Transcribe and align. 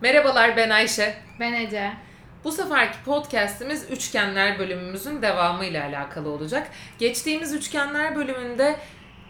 Merhabalar 0.00 0.56
ben 0.56 0.70
Ayşe. 0.70 1.14
Ben 1.40 1.52
Ece. 1.52 1.92
Bu 2.44 2.52
seferki 2.52 2.98
podcast'imiz 3.04 3.90
Üçgenler 3.90 4.58
bölümümüzün 4.58 5.22
devamıyla 5.22 5.84
alakalı 5.84 6.28
olacak. 6.28 6.70
Geçtiğimiz 6.98 7.52
Üçgenler 7.52 8.16
bölümünde 8.16 8.76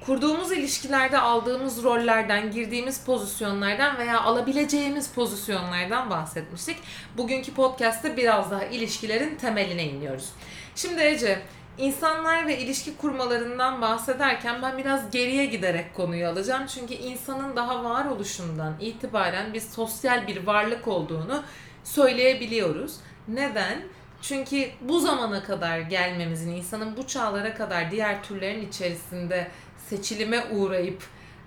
kurduğumuz 0.07 0.53
ilişkilerde 0.53 1.19
aldığımız 1.19 1.85
rollerden, 1.85 2.51
girdiğimiz 2.51 3.05
pozisyonlardan 3.05 3.99
veya 3.99 4.21
alabileceğimiz 4.21 5.13
pozisyonlardan 5.13 6.11
bahsetmiştik. 6.11 6.77
Bugünkü 7.17 7.55
podcast'te 7.55 8.17
biraz 8.17 8.51
daha 8.51 8.65
ilişkilerin 8.65 9.37
temeline 9.37 9.85
iniyoruz. 9.85 10.29
Şimdi 10.77 11.03
Ece, 11.03 11.39
İnsanlar 11.79 12.47
ve 12.47 12.59
ilişki 12.59 12.97
kurmalarından 12.97 13.83
bahsederken 13.83 14.63
ben 14.63 14.79
biraz 14.79 15.11
geriye 15.11 15.47
giderek 15.47 15.95
konuyu 15.95 16.29
alacağım. 16.29 16.67
Çünkü 16.67 16.95
insanın 16.95 17.57
daha 17.57 17.85
varoluşundan 17.85 18.75
itibaren 18.81 19.55
bir 19.55 19.61
sosyal 19.61 20.27
bir 20.27 20.47
varlık 20.47 20.89
olduğunu 20.89 21.43
söyleyebiliyoruz. 21.85 22.97
Neden? 23.29 23.83
Çünkü 24.23 24.69
bu 24.81 25.01
zamana 25.01 25.43
kadar 25.43 25.79
gelmemizin, 25.79 26.53
insanın 26.53 26.97
bu 26.97 27.07
çağlara 27.07 27.55
kadar 27.55 27.91
diğer 27.91 28.23
türlerin 28.23 28.69
içerisinde 28.69 29.49
seçilime 29.89 30.45
uğrayıp 30.51 31.03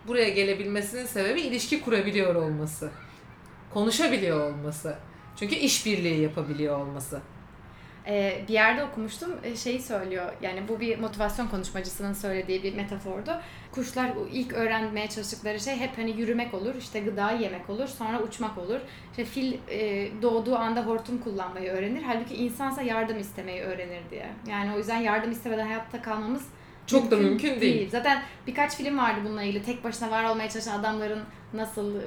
buraya 0.08 0.30
gelebilmesinin 0.30 1.06
sebebi 1.06 1.42
ilişki 1.42 1.82
kurabiliyor 1.82 2.36
olması. 2.36 2.92
Konuşabiliyor 3.74 4.52
olması. 4.52 4.96
Çünkü 5.36 5.56
işbirliği 5.56 6.22
yapabiliyor 6.22 6.80
olması 6.80 7.22
e, 8.08 8.42
bir 8.48 8.54
yerde 8.54 8.84
okumuştum 8.84 9.32
e, 9.44 9.56
şeyi 9.56 9.82
söylüyor 9.82 10.34
yani 10.42 10.68
bu 10.68 10.80
bir 10.80 11.00
motivasyon 11.00 11.48
konuşmacısının 11.48 12.14
söylediği 12.14 12.64
bir 12.64 12.76
metafordu. 12.76 13.32
Kuşlar 13.72 14.12
ilk 14.32 14.54
öğrenmeye 14.54 15.10
çalıştıkları 15.10 15.60
şey 15.60 15.76
hep 15.76 15.98
hani 15.98 16.12
yürümek 16.12 16.54
olur, 16.54 16.76
işte 16.76 17.00
gıdayı 17.00 17.42
yemek 17.42 17.70
olur, 17.70 17.88
sonra 17.88 18.22
uçmak 18.22 18.58
olur. 18.58 18.80
İşte 19.12 19.26
fil 19.26 19.54
e, 19.70 20.10
doğduğu 20.22 20.56
anda 20.56 20.86
hortum 20.86 21.18
kullanmayı 21.18 21.72
öğrenir. 21.72 22.02
Halbuki 22.02 22.36
insansa 22.36 22.82
yardım 22.82 23.20
istemeyi 23.20 23.62
öğrenir 23.62 24.02
diye. 24.12 24.30
Yani 24.50 24.76
o 24.76 24.78
yüzden 24.78 24.98
yardım 24.98 25.32
istemeden 25.32 25.66
hayatta 25.66 26.02
kalmamız 26.02 26.48
çok 26.88 27.02
mümkün 27.02 27.18
da 27.18 27.30
mümkün 27.30 27.50
değil. 27.50 27.62
değil. 27.62 27.90
Zaten 27.90 28.22
birkaç 28.48 28.76
film 28.76 28.98
vardı 28.98 29.20
bununla 29.26 29.44
ilgili. 29.44 29.64
Tek 29.64 29.84
başına 29.84 30.12
var 30.12 30.24
olmaya 30.24 30.50
çalışan 30.50 30.80
adamların 30.80 31.24
nasıl 31.54 31.96
e, 31.96 32.02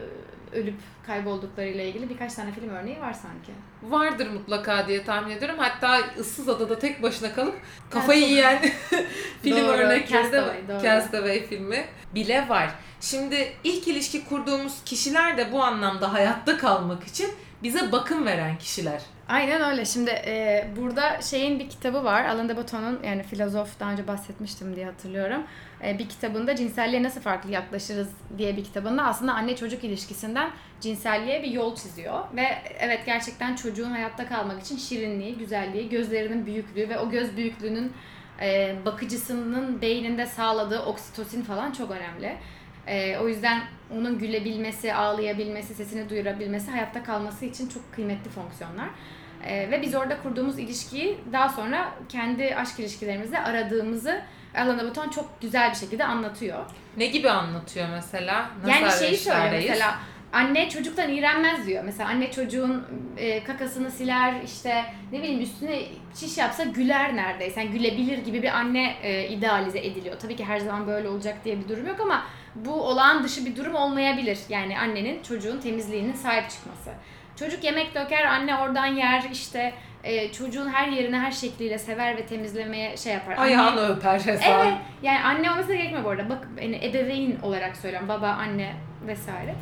ölüp 0.53 0.75
kaybolduklarıyla 1.07 1.85
ilgili 1.85 2.11
birkaç 2.11 2.35
tane 2.35 2.53
film 2.53 2.69
örneği 2.69 3.01
var 3.01 3.13
sanki. 3.13 3.53
Vardır 3.83 4.31
mutlaka 4.31 4.89
diye 4.89 5.05
tahmin 5.05 5.37
ediyorum. 5.37 5.57
Hatta 5.59 5.99
ıssız 6.19 6.49
adada 6.49 6.79
tek 6.79 7.03
başına 7.03 7.35
kalıp 7.35 7.55
kafayı 7.91 8.23
yiyen 8.29 8.59
film 9.43 9.57
doğru. 9.57 9.73
örnekleri 9.73 10.23
Castaway, 10.23 10.69
de. 10.69 10.81
Castaway 10.83 11.47
filmi 11.47 11.85
bile 12.15 12.49
var. 12.49 12.71
Şimdi 13.01 13.53
ilk 13.65 13.89
ilişki 13.89 14.25
kurduğumuz 14.25 14.85
kişiler 14.85 15.37
de 15.37 15.53
bu 15.53 15.63
anlamda 15.63 16.13
hayatta 16.13 16.59
kalmak 16.59 17.05
için 17.05 17.31
bize 17.63 17.93
bakım 17.93 18.27
veren 18.27 18.59
kişiler. 18.59 19.03
Aynen 19.29 19.71
öyle. 19.71 19.85
Şimdi 19.85 20.11
e, 20.11 20.67
burada 20.77 21.23
şeyin 21.23 21.59
bir 21.59 21.69
kitabı 21.71 22.05
var. 22.05 22.25
Alain 22.25 22.49
de 22.49 22.57
Botton'un 22.57 23.01
yani 23.05 23.23
filozof 23.23 23.81
daha 23.81 23.93
önce 23.93 24.07
bahsetmiştim 24.07 24.77
diye 24.77 24.87
hatırlıyorum. 24.87 25.43
E, 25.85 25.99
bir 25.99 26.09
kitabında 26.09 26.57
cinselliğe 26.57 27.03
nasıl 27.03 27.21
farklı 27.21 27.51
yaklaşırız 27.51 28.09
diye 28.39 28.57
bir 28.57 28.65
kitabında 28.65 29.03
aslında 29.03 29.33
anne 29.33 29.57
çocuk 29.57 29.85
ilişkisinden 29.85 30.51
cinselliğe 30.81 31.43
bir 31.43 31.51
yol 31.51 31.77
çiziyor. 31.77 32.25
Ve 32.37 32.47
evet 32.79 33.01
gerçekten 33.07 33.57
çocuğun 33.57 33.91
hayatta 33.91 34.29
kalmak 34.29 34.63
için 34.63 34.77
şirinliği, 34.77 35.39
güzelliği, 35.39 35.89
gözlerinin 35.89 36.47
büyüklüğü 36.47 36.89
ve 36.89 36.99
o 36.99 37.11
göz 37.11 37.37
büyüklüğünün 37.37 37.93
e, 38.41 38.77
bakıcısının 38.85 39.83
beyninde 39.83 40.27
sağladığı 40.27 40.83
oksitosin 40.83 41.43
falan 41.43 41.73
çok 41.73 41.91
önemli. 41.91 42.37
E, 42.91 43.19
o 43.19 43.29
yüzden 43.29 43.63
onun 43.95 44.19
gülebilmesi, 44.19 44.95
ağlayabilmesi, 44.95 45.75
sesini 45.75 46.11
duyurabilmesi 46.11 46.71
hayatta 46.71 47.03
kalması 47.03 47.45
için 47.45 47.69
çok 47.69 47.93
kıymetli 47.93 48.31
fonksiyonlar. 48.31 48.89
E, 49.45 49.71
ve 49.71 49.83
biz 49.83 49.95
orada 49.95 50.23
kurduğumuz 50.23 50.59
ilişkiyi 50.59 51.19
daha 51.33 51.49
sonra 51.49 51.93
kendi 52.09 52.55
aşk 52.57 52.81
ilişkilerimizde 52.81 53.41
aradığımızı 53.41 54.23
Alain 54.57 54.79
Baton 54.79 55.09
çok 55.09 55.41
güzel 55.41 55.71
bir 55.71 55.77
şekilde 55.77 56.05
anlatıyor. 56.05 56.65
Ne 56.97 57.07
gibi 57.07 57.31
anlatıyor 57.31 57.89
mesela? 57.89 58.51
Nasıl 58.63 58.85
yani 58.85 58.93
şeyi 58.99 59.17
söylüyor 59.17 59.53
mesela 59.53 59.99
anne 60.33 60.69
çocuktan 60.69 61.13
iğrenmez 61.13 61.67
diyor. 61.67 61.85
Mesela 61.85 62.09
anne 62.09 62.31
çocuğun 62.31 62.85
e, 63.17 63.45
kakasını 63.45 63.91
siler 63.91 64.35
işte 64.45 64.85
ne 65.13 65.19
bileyim 65.19 65.41
üstüne 65.41 65.83
çiş 66.15 66.39
yapsa 66.39 66.65
güler 66.65 67.17
neredeyse. 67.17 67.61
Yani 67.61 67.71
gülebilir 67.71 68.19
gibi 68.19 68.43
bir 68.43 68.49
anne 68.49 68.97
e, 69.03 69.29
idealize 69.29 69.79
ediliyor. 69.79 70.17
Tabii 70.19 70.37
ki 70.37 70.45
her 70.45 70.59
zaman 70.61 70.87
böyle 70.87 71.09
olacak 71.09 71.37
diye 71.45 71.59
bir 71.59 71.69
durum 71.69 71.87
yok 71.87 72.01
ama 72.01 72.23
bu 72.55 72.73
olağan 72.73 73.25
dışı 73.25 73.47
bir 73.47 73.57
durum 73.57 73.75
olmayabilir. 73.75 74.39
Yani 74.49 74.79
annenin 74.79 75.23
çocuğun 75.23 75.61
temizliğinin 75.61 76.13
sahip 76.13 76.51
çıkması. 76.51 76.91
Çocuk 77.37 77.65
yemek 77.65 77.95
döker, 77.95 78.25
anne 78.25 78.57
oradan 78.57 78.87
yer 78.87 79.25
işte 79.33 79.73
e, 80.05 80.33
çocuğun 80.33 80.69
her 80.69 80.89
yerine 80.89 81.19
her 81.19 81.31
şekliyle 81.31 81.79
sever 81.79 82.17
ve 82.17 82.27
temizlemeye 82.27 82.97
şey 82.97 83.13
yapar. 83.13 83.35
Ayağını 83.39 83.81
anne, 83.81 83.81
öper 83.81 84.25
resmen. 84.25 84.67
Evet. 84.67 84.75
Yani 85.03 85.21
anne 85.21 85.51
olması 85.51 85.73
gerekmiyor 85.73 86.05
bu 86.05 86.09
arada. 86.09 86.29
Bak 86.29 86.49
yani 86.63 86.85
ebeveyn 86.85 87.41
olarak 87.43 87.77
söylüyorum. 87.77 88.09
Baba, 88.09 88.29
anne 88.29 88.73
vesaire. 89.07 89.55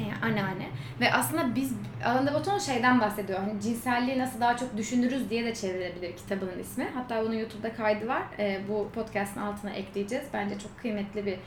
Yani 0.00 0.12
anneanne. 0.22 0.66
Ve 1.00 1.12
aslında 1.12 1.54
biz 1.54 1.72
Alain 2.04 2.26
de 2.26 2.34
Botton 2.34 2.58
şeyden 2.58 3.00
bahsediyor. 3.00 3.38
Hani 3.38 3.60
cinselliği 3.60 4.18
nasıl 4.18 4.40
daha 4.40 4.56
çok 4.56 4.76
düşünürüz 4.76 5.30
diye 5.30 5.44
de 5.44 5.54
çevrilebilir 5.54 6.16
kitabının 6.16 6.58
ismi. 6.58 6.88
Hatta 6.94 7.24
bunun 7.24 7.34
YouTube'da 7.34 7.72
kaydı 7.72 8.08
var. 8.08 8.22
E, 8.38 8.60
bu 8.68 8.90
podcast'ın 8.94 9.40
altına 9.40 9.70
ekleyeceğiz. 9.70 10.24
Bence 10.32 10.58
çok 10.58 10.78
kıymetli 10.78 11.26
bir 11.26 11.38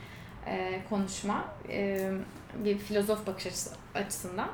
e, 0.46 0.80
konuşma. 0.88 1.44
E, 1.68 2.10
bir 2.54 2.78
filozof 2.78 3.26
bakış 3.26 3.46
açısı, 3.46 3.70
açısından 3.94 4.48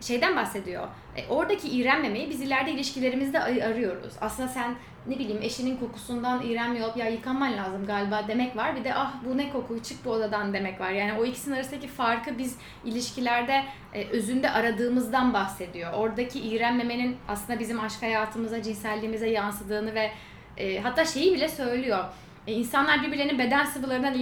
şeyden 0.00 0.36
bahsediyor. 0.36 0.88
E, 1.16 1.26
oradaki 1.28 1.68
iğrenmemeyi 1.68 2.30
biz 2.30 2.40
ileride 2.40 2.70
ilişkilerimizde 2.70 3.40
arıyoruz. 3.40 4.14
Aslında 4.20 4.48
sen 4.48 4.74
ne 5.06 5.18
bileyim 5.18 5.42
eşinin 5.42 5.76
kokusundan 5.76 6.42
iğrenmiyor 6.42 6.96
ya 6.96 7.08
yıkanman 7.08 7.56
lazım 7.56 7.86
galiba 7.86 8.24
demek 8.28 8.56
var. 8.56 8.76
Bir 8.76 8.84
de 8.84 8.94
ah 8.94 9.14
bu 9.24 9.38
ne 9.38 9.52
koku 9.52 9.82
çık 9.82 10.04
bu 10.04 10.10
odadan 10.10 10.52
demek 10.52 10.80
var. 10.80 10.90
Yani 10.90 11.12
o 11.12 11.24
ikisinin 11.24 11.54
arasındaki 11.54 11.88
farkı 11.88 12.38
biz 12.38 12.56
ilişkilerde 12.84 13.64
e, 13.94 14.04
özünde 14.04 14.50
aradığımızdan 14.50 15.34
bahsediyor. 15.34 15.92
Oradaki 15.92 16.40
iğrenmemenin 16.40 17.16
aslında 17.28 17.58
bizim 17.58 17.80
aşk 17.80 18.02
hayatımıza, 18.02 18.62
cinselliğimize 18.62 19.30
yansıdığını 19.30 19.94
ve 19.94 20.10
e, 20.56 20.80
hatta 20.80 21.04
şeyi 21.04 21.34
bile 21.34 21.48
söylüyor 21.48 22.04
e, 22.46 22.52
insanlar 22.52 23.02
birbirlerinin 23.02 23.38
beden 23.38 23.64
sıvılarından 23.64 24.14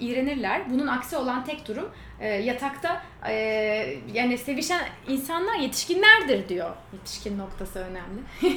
iğrenirler. 0.00 0.70
Bunun 0.70 0.86
aksi 0.86 1.16
olan 1.16 1.44
tek 1.44 1.68
durum 1.68 1.90
e, 2.20 2.28
yatakta 2.28 3.02
e, 3.28 3.34
yani 4.12 4.38
sevişen 4.38 4.80
insanlar 5.08 5.54
yetişkinlerdir 5.54 6.48
diyor. 6.48 6.70
Yetişkin 6.92 7.38
noktası 7.38 7.78
önemli. 7.78 8.20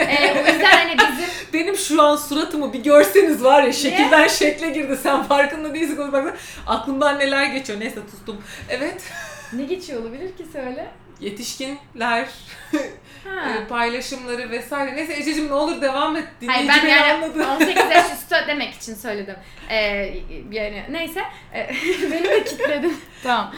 e, 0.00 0.32
o 0.32 0.52
yüzden 0.52 0.70
hani 0.70 0.96
bizim... 0.98 1.30
Benim 1.52 1.76
şu 1.76 2.02
an 2.02 2.16
suratımı 2.16 2.72
bir 2.72 2.82
görseniz 2.82 3.44
var 3.44 3.62
ya 3.62 3.72
şekilden 3.72 4.22
ne? 4.22 4.28
şekle 4.28 4.70
girdi. 4.70 4.98
Sen 5.02 5.22
farkında 5.22 5.74
değilsin. 5.74 6.12
Bak, 6.12 6.38
aklımdan 6.66 7.18
neler 7.18 7.44
geçiyor. 7.46 7.80
Neyse 7.80 8.00
sustum. 8.10 8.42
Evet. 8.68 9.02
ne 9.52 9.64
geçiyor 9.64 10.02
olabilir 10.02 10.36
ki 10.36 10.44
söyle 10.52 10.90
yetişkinler 11.20 12.28
e, 13.26 13.66
paylaşımları 13.68 14.50
vesaire. 14.50 14.96
Neyse 14.96 15.14
Ececiğim 15.14 15.48
ne 15.48 15.54
olur 15.54 15.80
devam 15.80 16.16
et. 16.16 16.24
Hayır 16.46 16.68
ben 16.68 16.86
yani 16.86 17.12
anladı. 17.12 17.46
18 17.46 17.76
yaş 17.76 18.12
üstü 18.18 18.36
demek 18.48 18.74
için 18.74 18.94
söyledim. 18.94 19.36
Ee, 19.70 19.76
yani 20.50 20.84
neyse 20.90 21.22
e, 21.54 21.68
beni 22.10 22.24
de 22.24 22.44
kitledin. 22.44 22.96
tamam. 23.22 23.52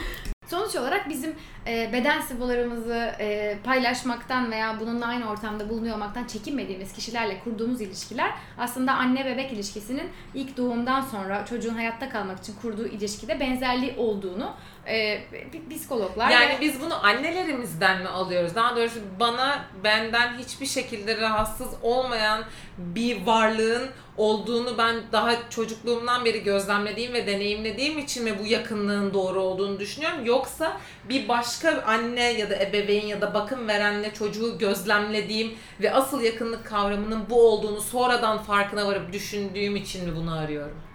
Sonuç 0.47 0.75
olarak 0.75 1.09
bizim 1.09 1.35
e, 1.67 1.89
beden 1.93 2.21
sıvılarımızı 2.21 3.11
e, 3.19 3.57
paylaşmaktan 3.63 4.51
veya 4.51 4.79
bununla 4.79 5.05
aynı 5.05 5.29
ortamda 5.29 5.69
bulunuyor 5.69 5.95
olmaktan 5.95 6.27
çekinmediğimiz 6.27 6.93
kişilerle 6.93 7.39
kurduğumuz 7.39 7.81
ilişkiler 7.81 8.31
aslında 8.57 8.93
anne 8.93 9.25
bebek 9.25 9.51
ilişkisinin 9.51 10.09
ilk 10.33 10.57
doğumdan 10.57 11.01
sonra 11.01 11.45
çocuğun 11.45 11.73
hayatta 11.73 12.09
kalmak 12.09 12.39
için 12.39 12.55
kurduğu 12.61 12.87
ilişkide 12.87 13.39
benzerliği 13.39 13.95
olduğunu 13.97 14.53
e, 14.87 15.21
psikologlar 15.69 16.29
yani 16.29 16.55
ve... 16.55 16.61
biz 16.61 16.81
bunu 16.81 17.05
annelerimizden 17.05 18.01
mi 18.01 18.07
alıyoruz? 18.07 18.55
Daha 18.55 18.75
doğrusu 18.75 18.99
bana 19.19 19.65
benden 19.83 20.37
hiçbir 20.37 20.65
şekilde 20.65 21.17
rahatsız 21.17 21.67
olmayan 21.81 22.43
bir 22.77 23.25
varlığın 23.25 23.89
olduğunu 24.17 24.77
ben 24.77 24.95
daha 25.11 25.49
çocukluğumdan 25.49 26.25
beri 26.25 26.43
gözlemlediğim 26.43 27.13
ve 27.13 27.27
deneyimlediğim 27.27 27.99
için 27.99 28.23
mi 28.23 28.39
bu 28.39 28.45
yakınlığın 28.47 29.13
doğru 29.13 29.41
olduğunu 29.41 29.79
düşünüyorum. 29.79 30.25
Yoksa 30.25 30.77
bir 31.09 31.27
başka 31.27 31.81
anne 31.81 32.31
ya 32.31 32.49
da 32.49 32.55
ebeveyn 32.55 33.05
ya 33.05 33.21
da 33.21 33.33
bakım 33.33 33.67
verenle 33.67 34.13
çocuğu 34.13 34.57
gözlemlediğim 34.57 35.53
ve 35.81 35.93
asıl 35.93 36.21
yakınlık 36.21 36.65
kavramının 36.65 37.29
bu 37.29 37.47
olduğunu 37.47 37.81
sonradan 37.81 38.37
farkına 38.37 38.87
varıp 38.87 39.13
düşündüğüm 39.13 39.75
için 39.75 40.09
mi 40.09 40.15
bunu 40.15 40.37
arıyorum? 40.37 40.90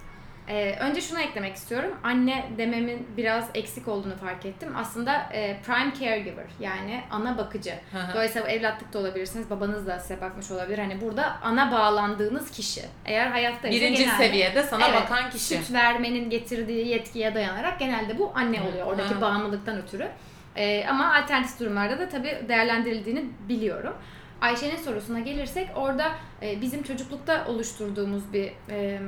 Ee, 0.49 0.77
önce 0.81 1.01
şunu 1.01 1.21
eklemek 1.21 1.57
istiyorum. 1.57 1.91
Anne 2.05 2.45
dememin 2.59 3.09
biraz 3.17 3.51
eksik 3.55 3.89
olduğunu 3.89 4.17
fark 4.17 4.47
ettim. 4.47 4.69
Aslında 4.77 5.29
e, 5.33 5.61
prime 5.67 5.93
caregiver 6.01 6.47
yani 6.61 7.01
ana 7.11 7.39
bakıcı. 7.39 7.75
Dolayısıyla 8.15 8.49
evlatlık 8.49 8.93
da 8.93 8.99
olabilirsiniz. 8.99 9.51
Babanız 9.51 9.87
da 9.87 9.99
size 9.99 10.21
bakmış 10.21 10.51
olabilir. 10.51 10.79
Hani 10.79 11.01
burada 11.01 11.37
ana 11.43 11.73
bağlandığınız 11.73 12.51
kişi. 12.51 12.83
Eğer 13.05 13.27
hayatta 13.27 13.71
Birinci 13.71 14.03
genelde, 14.03 14.17
seviyede 14.17 14.63
sana 14.63 14.89
evet, 14.89 15.03
bakan 15.03 15.31
kişi. 15.31 15.45
Süt 15.45 15.73
vermenin 15.73 16.31
getirdiği 16.31 16.89
yetkiye 16.89 17.35
dayanarak 17.35 17.79
genelde 17.79 18.19
bu 18.19 18.33
anne 18.35 18.63
oluyor. 18.63 18.87
Oradaki 18.87 19.21
bağımlılıktan 19.21 19.83
ötürü. 19.83 20.09
E, 20.57 20.87
ama 20.87 21.15
alternatif 21.15 21.61
durumlarda 21.61 21.99
da 21.99 22.09
tabii 22.09 22.45
değerlendirildiğini 22.49 23.25
biliyorum. 23.49 23.95
Ayşe'nin 24.41 24.77
sorusuna 24.77 25.21
gelirsek 25.21 25.69
orada 25.77 26.13
e, 26.43 26.61
bizim 26.61 26.83
çocuklukta 26.83 27.47
oluşturduğumuz 27.49 28.33
bir 28.33 28.53
e, 28.71 29.01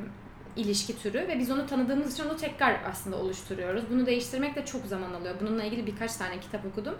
ilişki 0.56 1.02
türü 1.02 1.18
ve 1.18 1.38
biz 1.38 1.50
onu 1.50 1.66
tanıdığımız 1.66 2.14
için 2.14 2.24
onu 2.28 2.36
tekrar 2.36 2.76
aslında 2.90 3.16
oluşturuyoruz. 3.16 3.82
Bunu 3.90 4.06
değiştirmek 4.06 4.56
de 4.56 4.64
çok 4.64 4.86
zaman 4.86 5.12
alıyor. 5.12 5.34
Bununla 5.40 5.64
ilgili 5.64 5.86
birkaç 5.86 6.16
tane 6.16 6.40
kitap 6.40 6.66
okudum. 6.66 6.94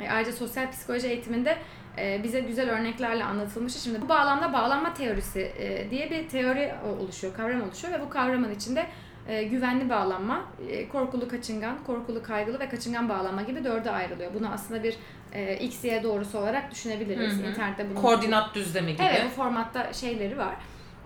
E, 0.00 0.10
ayrıca 0.10 0.32
sosyal 0.32 0.70
psikoloji 0.70 1.08
eğitiminde 1.08 1.58
e, 1.98 2.20
bize 2.24 2.40
güzel 2.40 2.70
örneklerle 2.70 3.24
anlatılmıştı. 3.24 3.80
Şimdi 3.80 4.00
bu 4.00 4.08
bağlamda 4.08 4.52
bağlanma 4.52 4.94
teorisi 4.94 5.40
e, 5.40 5.90
diye 5.90 6.10
bir 6.10 6.28
teori 6.28 6.74
oluşuyor, 7.00 7.34
kavram 7.34 7.62
oluşuyor 7.62 7.94
ve 7.94 8.00
bu 8.00 8.10
kavramın 8.10 8.54
içinde 8.54 8.86
e, 9.28 9.42
güvenli 9.42 9.90
bağlanma, 9.90 10.44
e, 10.68 10.88
korkulu 10.88 11.28
kaçıngan, 11.28 11.84
korkulu 11.86 12.22
kaygılı 12.22 12.60
ve 12.60 12.68
kaçıngan 12.68 13.08
bağlanma 13.08 13.42
gibi 13.42 13.64
dörde 13.64 13.90
ayrılıyor. 13.90 14.34
Bunu 14.34 14.48
aslında 14.48 14.82
bir 14.82 14.96
e, 15.32 15.56
X, 15.56 15.84
Y 15.84 16.02
doğrusu 16.02 16.38
olarak 16.38 16.70
düşünebiliriz. 16.70 17.38
Hı 17.38 17.42
hı. 17.42 17.50
İnternette 17.50 17.90
bunun 17.90 18.00
Koordinat 18.00 18.54
düzlemi 18.54 18.92
gibi. 18.92 19.02
Evet 19.02 19.24
bu 19.26 19.28
formatta 19.28 19.92
şeyleri 19.92 20.38
var. 20.38 20.54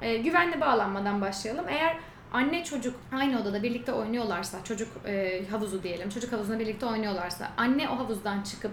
E, 0.02 0.16
güvenli 0.16 0.60
bağlanmadan 0.60 1.20
başlayalım. 1.20 1.64
Eğer 1.68 1.96
anne 2.32 2.64
çocuk 2.64 3.00
aynı 3.12 3.40
odada 3.40 3.62
birlikte 3.62 3.92
oynuyorlarsa, 3.92 4.64
çocuk 4.64 4.88
e, 5.06 5.42
havuzu 5.50 5.82
diyelim, 5.82 6.08
çocuk 6.08 6.32
havuzunda 6.32 6.58
birlikte 6.58 6.86
oynuyorlarsa, 6.86 7.50
anne 7.56 7.88
o 7.88 7.98
havuzdan 7.98 8.42
çıkıp 8.42 8.72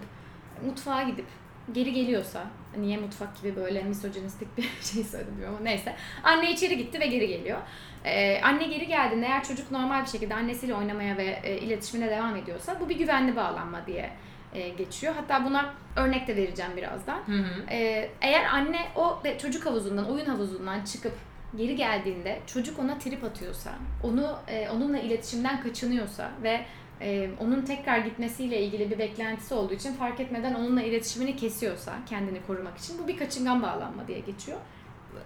mutfağa 0.66 1.02
gidip 1.02 1.26
geri 1.72 1.92
geliyorsa, 1.92 2.46
niye 2.78 2.96
mutfak 2.96 3.42
gibi 3.42 3.56
böyle 3.56 3.82
misojinistik 3.82 4.56
bir 4.56 4.62
şey 4.92 5.04
söyledim 5.04 5.44
ama 5.48 5.60
neyse. 5.60 5.96
Anne 6.24 6.52
içeri 6.52 6.78
gitti 6.78 7.00
ve 7.00 7.06
geri 7.06 7.28
geliyor. 7.28 7.58
Ee, 8.04 8.40
anne 8.42 8.66
geri 8.66 8.86
geldiğinde 8.86 9.26
eğer 9.26 9.44
çocuk 9.44 9.70
normal 9.70 10.02
bir 10.02 10.08
şekilde 10.08 10.34
annesiyle 10.34 10.74
oynamaya 10.74 11.16
ve 11.16 11.40
e, 11.42 11.58
iletişimine 11.58 12.10
devam 12.10 12.36
ediyorsa 12.36 12.80
bu 12.80 12.88
bir 12.88 12.98
güvenli 12.98 13.36
bağlanma 13.36 13.86
diye 13.86 14.10
e, 14.54 14.68
geçiyor. 14.68 15.14
Hatta 15.16 15.44
buna 15.44 15.74
örnek 15.96 16.28
de 16.28 16.36
vereceğim 16.36 16.72
birazdan. 16.76 17.18
Hı 17.26 17.32
hı. 17.32 17.70
Ee, 17.70 18.10
eğer 18.20 18.44
anne 18.44 18.88
o 18.96 19.20
de- 19.24 19.38
çocuk 19.38 19.66
havuzundan, 19.66 20.10
oyun 20.10 20.26
havuzundan 20.26 20.84
çıkıp 20.84 21.12
geri 21.56 21.76
geldiğinde 21.76 22.40
çocuk 22.46 22.78
ona 22.78 22.98
trip 22.98 23.24
atıyorsa, 23.24 23.70
onu 24.02 24.36
e, 24.48 24.68
onunla 24.70 24.98
iletişimden 24.98 25.62
kaçınıyorsa 25.62 26.30
ve 26.42 26.60
e, 27.00 27.30
onun 27.40 27.62
tekrar 27.62 27.98
gitmesiyle 27.98 28.60
ilgili 28.62 28.90
bir 28.90 28.98
beklentisi 28.98 29.54
olduğu 29.54 29.74
için 29.74 29.94
fark 29.94 30.20
etmeden 30.20 30.54
onunla 30.54 30.82
iletişimini 30.82 31.36
kesiyorsa 31.36 31.92
kendini 32.08 32.46
korumak 32.46 32.78
için 32.78 32.98
bu 33.02 33.08
bir 33.08 33.16
kaçıngan 33.16 33.62
bağlanma 33.62 34.08
diye 34.08 34.20
geçiyor. 34.20 34.58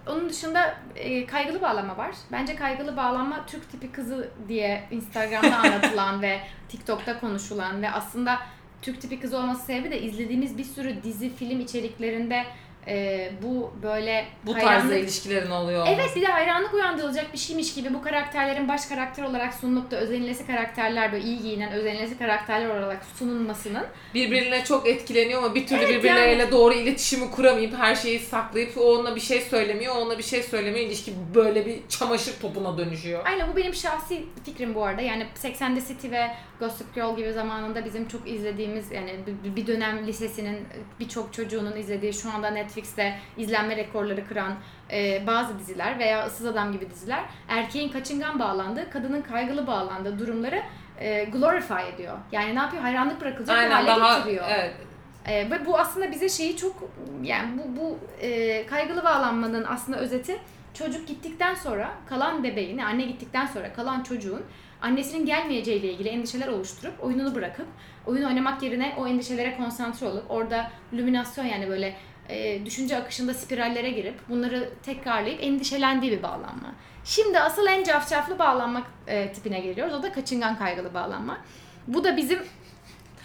Onun 0.07 0.29
dışında 0.29 0.75
e, 0.95 1.25
kaygılı 1.25 1.61
bağlanma 1.61 1.97
var. 1.97 2.11
Bence 2.31 2.55
kaygılı 2.55 2.97
bağlanma 2.97 3.45
Türk 3.45 3.71
tipi 3.71 3.91
kızı 3.91 4.29
diye 4.47 4.83
Instagram'da 4.91 5.57
anlatılan 5.57 6.21
ve 6.21 6.39
TikTok'ta 6.69 7.19
konuşulan 7.19 7.81
ve 7.81 7.91
aslında 7.91 8.39
Türk 8.81 9.01
tipi 9.01 9.19
kızı 9.19 9.37
olması 9.37 9.65
sebebi 9.65 9.91
de 9.91 10.01
izlediğimiz 10.01 10.57
bir 10.57 10.63
sürü 10.63 11.03
dizi, 11.03 11.35
film 11.35 11.59
içeriklerinde 11.59 12.43
e, 12.87 13.31
bu 13.43 13.73
böyle 13.83 14.25
Bu 14.45 14.53
hayranlık- 14.55 14.61
tarzda 14.81 14.95
ilişkilerin 14.95 15.51
oluyor. 15.51 15.87
Evet 15.89 16.09
bir 16.15 16.21
de 16.21 16.25
hayranlık 16.25 16.73
uyandırılacak 16.73 17.33
bir 17.33 17.37
şeymiş 17.37 17.73
gibi 17.73 17.93
bu 17.93 18.01
karakterlerin 18.01 18.67
baş 18.67 18.85
karakter 18.85 19.23
olarak 19.23 19.53
sunulup 19.53 19.91
da 19.91 19.95
özenilesi 19.97 20.47
karakterler 20.47 21.11
böyle 21.11 21.23
iyi 21.25 21.41
giyinen 21.41 21.71
özenilesi 21.71 22.17
karakterler 22.17 22.69
olarak 22.69 23.05
sunulmasının 23.19 23.83
birbirine 24.13 24.63
çok 24.63 24.87
etkileniyor 24.87 25.43
ama 25.43 25.55
bir 25.55 25.67
türlü 25.67 25.79
Evet, 25.83 25.89
birbirleriyle 25.89 26.51
doğru 26.51 26.73
iletişimi 26.73 27.31
kuramayıp 27.31 27.73
her 27.77 27.95
şeyi 27.95 28.19
saklayıp 28.19 28.77
o 28.77 28.81
ona 28.95 29.15
bir 29.15 29.21
şey 29.21 29.41
söylemiyor, 29.41 29.95
o 29.95 29.99
ona 29.99 30.17
bir 30.17 30.23
şey 30.23 30.43
söylemiyor. 30.43 30.85
İlişki 30.85 31.13
böyle 31.35 31.65
bir 31.65 31.79
çamaşır 31.89 32.39
topuna 32.41 32.77
dönüşüyor. 32.77 33.21
Aynen 33.25 33.51
bu 33.53 33.55
benim 33.57 33.73
şahsi 33.73 34.23
fikrim 34.45 34.75
bu 34.75 34.83
arada. 34.85 35.01
Yani 35.01 35.27
Sex 35.35 35.61
and 35.61 35.77
the 35.77 35.87
City 35.87 36.11
ve 36.11 36.27
Gossip 36.59 36.95
Girl 36.95 37.15
gibi 37.17 37.33
zamanında 37.33 37.85
bizim 37.85 38.07
çok 38.07 38.27
izlediğimiz 38.29 38.91
yani 38.91 39.15
bir- 39.55 39.67
dönem 39.67 40.07
lisesinin 40.07 40.57
birçok 40.99 41.33
çocuğunun 41.33 41.75
izlediği 41.77 42.13
şu 42.13 42.29
anda 42.31 42.51
Netflix'te 42.75 43.15
izlenme 43.37 43.77
rekorları 43.77 44.27
kıran 44.27 44.53
e, 44.91 45.27
bazı 45.27 45.59
diziler 45.59 45.99
veya 45.99 46.25
Issız 46.25 46.45
Adam 46.45 46.71
gibi 46.71 46.89
diziler 46.89 47.23
erkeğin 47.47 47.89
kaçıngan 47.89 48.39
bağlandığı, 48.39 48.89
kadının 48.89 49.21
kaygılı 49.21 49.67
bağlandığı 49.67 50.19
durumları 50.19 50.61
e, 50.99 51.23
glorify 51.23 51.89
ediyor. 51.93 52.17
Yani 52.31 52.55
ne 52.55 52.59
yapıyor? 52.59 52.83
Hayranlık 52.83 53.21
bırakılacak 53.21 53.57
bir 53.57 53.61
Aynen 53.61 53.71
hale 53.71 53.87
daha 53.87 54.17
getiriyor. 54.17 54.45
evet. 54.49 54.73
E, 55.25 55.51
ve 55.51 55.65
bu 55.65 55.77
aslında 55.77 56.11
bize 56.11 56.29
şeyi 56.29 56.57
çok 56.57 56.89
yani 57.23 57.49
bu 57.57 57.81
bu 57.81 57.99
e, 58.21 58.65
kaygılı 58.65 59.03
bağlanmanın 59.03 59.65
aslında 59.69 59.97
özeti 59.97 60.39
çocuk 60.73 61.07
gittikten 61.07 61.55
sonra 61.55 61.91
kalan 62.09 62.43
bebeğin 62.43 62.77
anne 62.77 63.05
gittikten 63.05 63.45
sonra 63.45 63.73
kalan 63.73 64.03
çocuğun 64.03 64.41
annesinin 64.81 65.25
gelmeyeceğiyle 65.25 65.93
ilgili 65.93 66.09
endişeler 66.09 66.47
oluşturup 66.47 67.03
oyununu 67.03 67.35
bırakıp 67.35 67.67
oyun 68.05 68.23
oynamak 68.23 68.63
yerine 68.63 68.95
o 68.99 69.07
endişelere 69.07 69.57
konsantre 69.57 70.07
olup 70.07 70.31
orada 70.31 70.71
lüminasyon 70.93 71.45
yani 71.45 71.69
böyle 71.69 71.95
e, 72.29 72.65
düşünce 72.65 72.97
akışında 72.97 73.33
spirallere 73.33 73.89
girip 73.89 74.29
bunları 74.29 74.69
tekrarlayıp 74.85 75.43
endişelendiği 75.43 76.11
bir 76.11 76.23
bağlanma. 76.23 76.75
Şimdi 77.05 77.39
asıl 77.39 77.67
en 77.67 77.83
cafcaflı 77.83 78.39
bağlanma 78.39 78.81
e, 79.07 79.33
tipine 79.33 79.59
geliyoruz. 79.59 79.93
O 79.93 80.03
da 80.03 80.11
kaçıngan 80.11 80.57
kaygılı 80.57 80.93
bağlanma. 80.93 81.37
Bu 81.87 82.03
da 82.03 82.17
bizim 82.17 82.39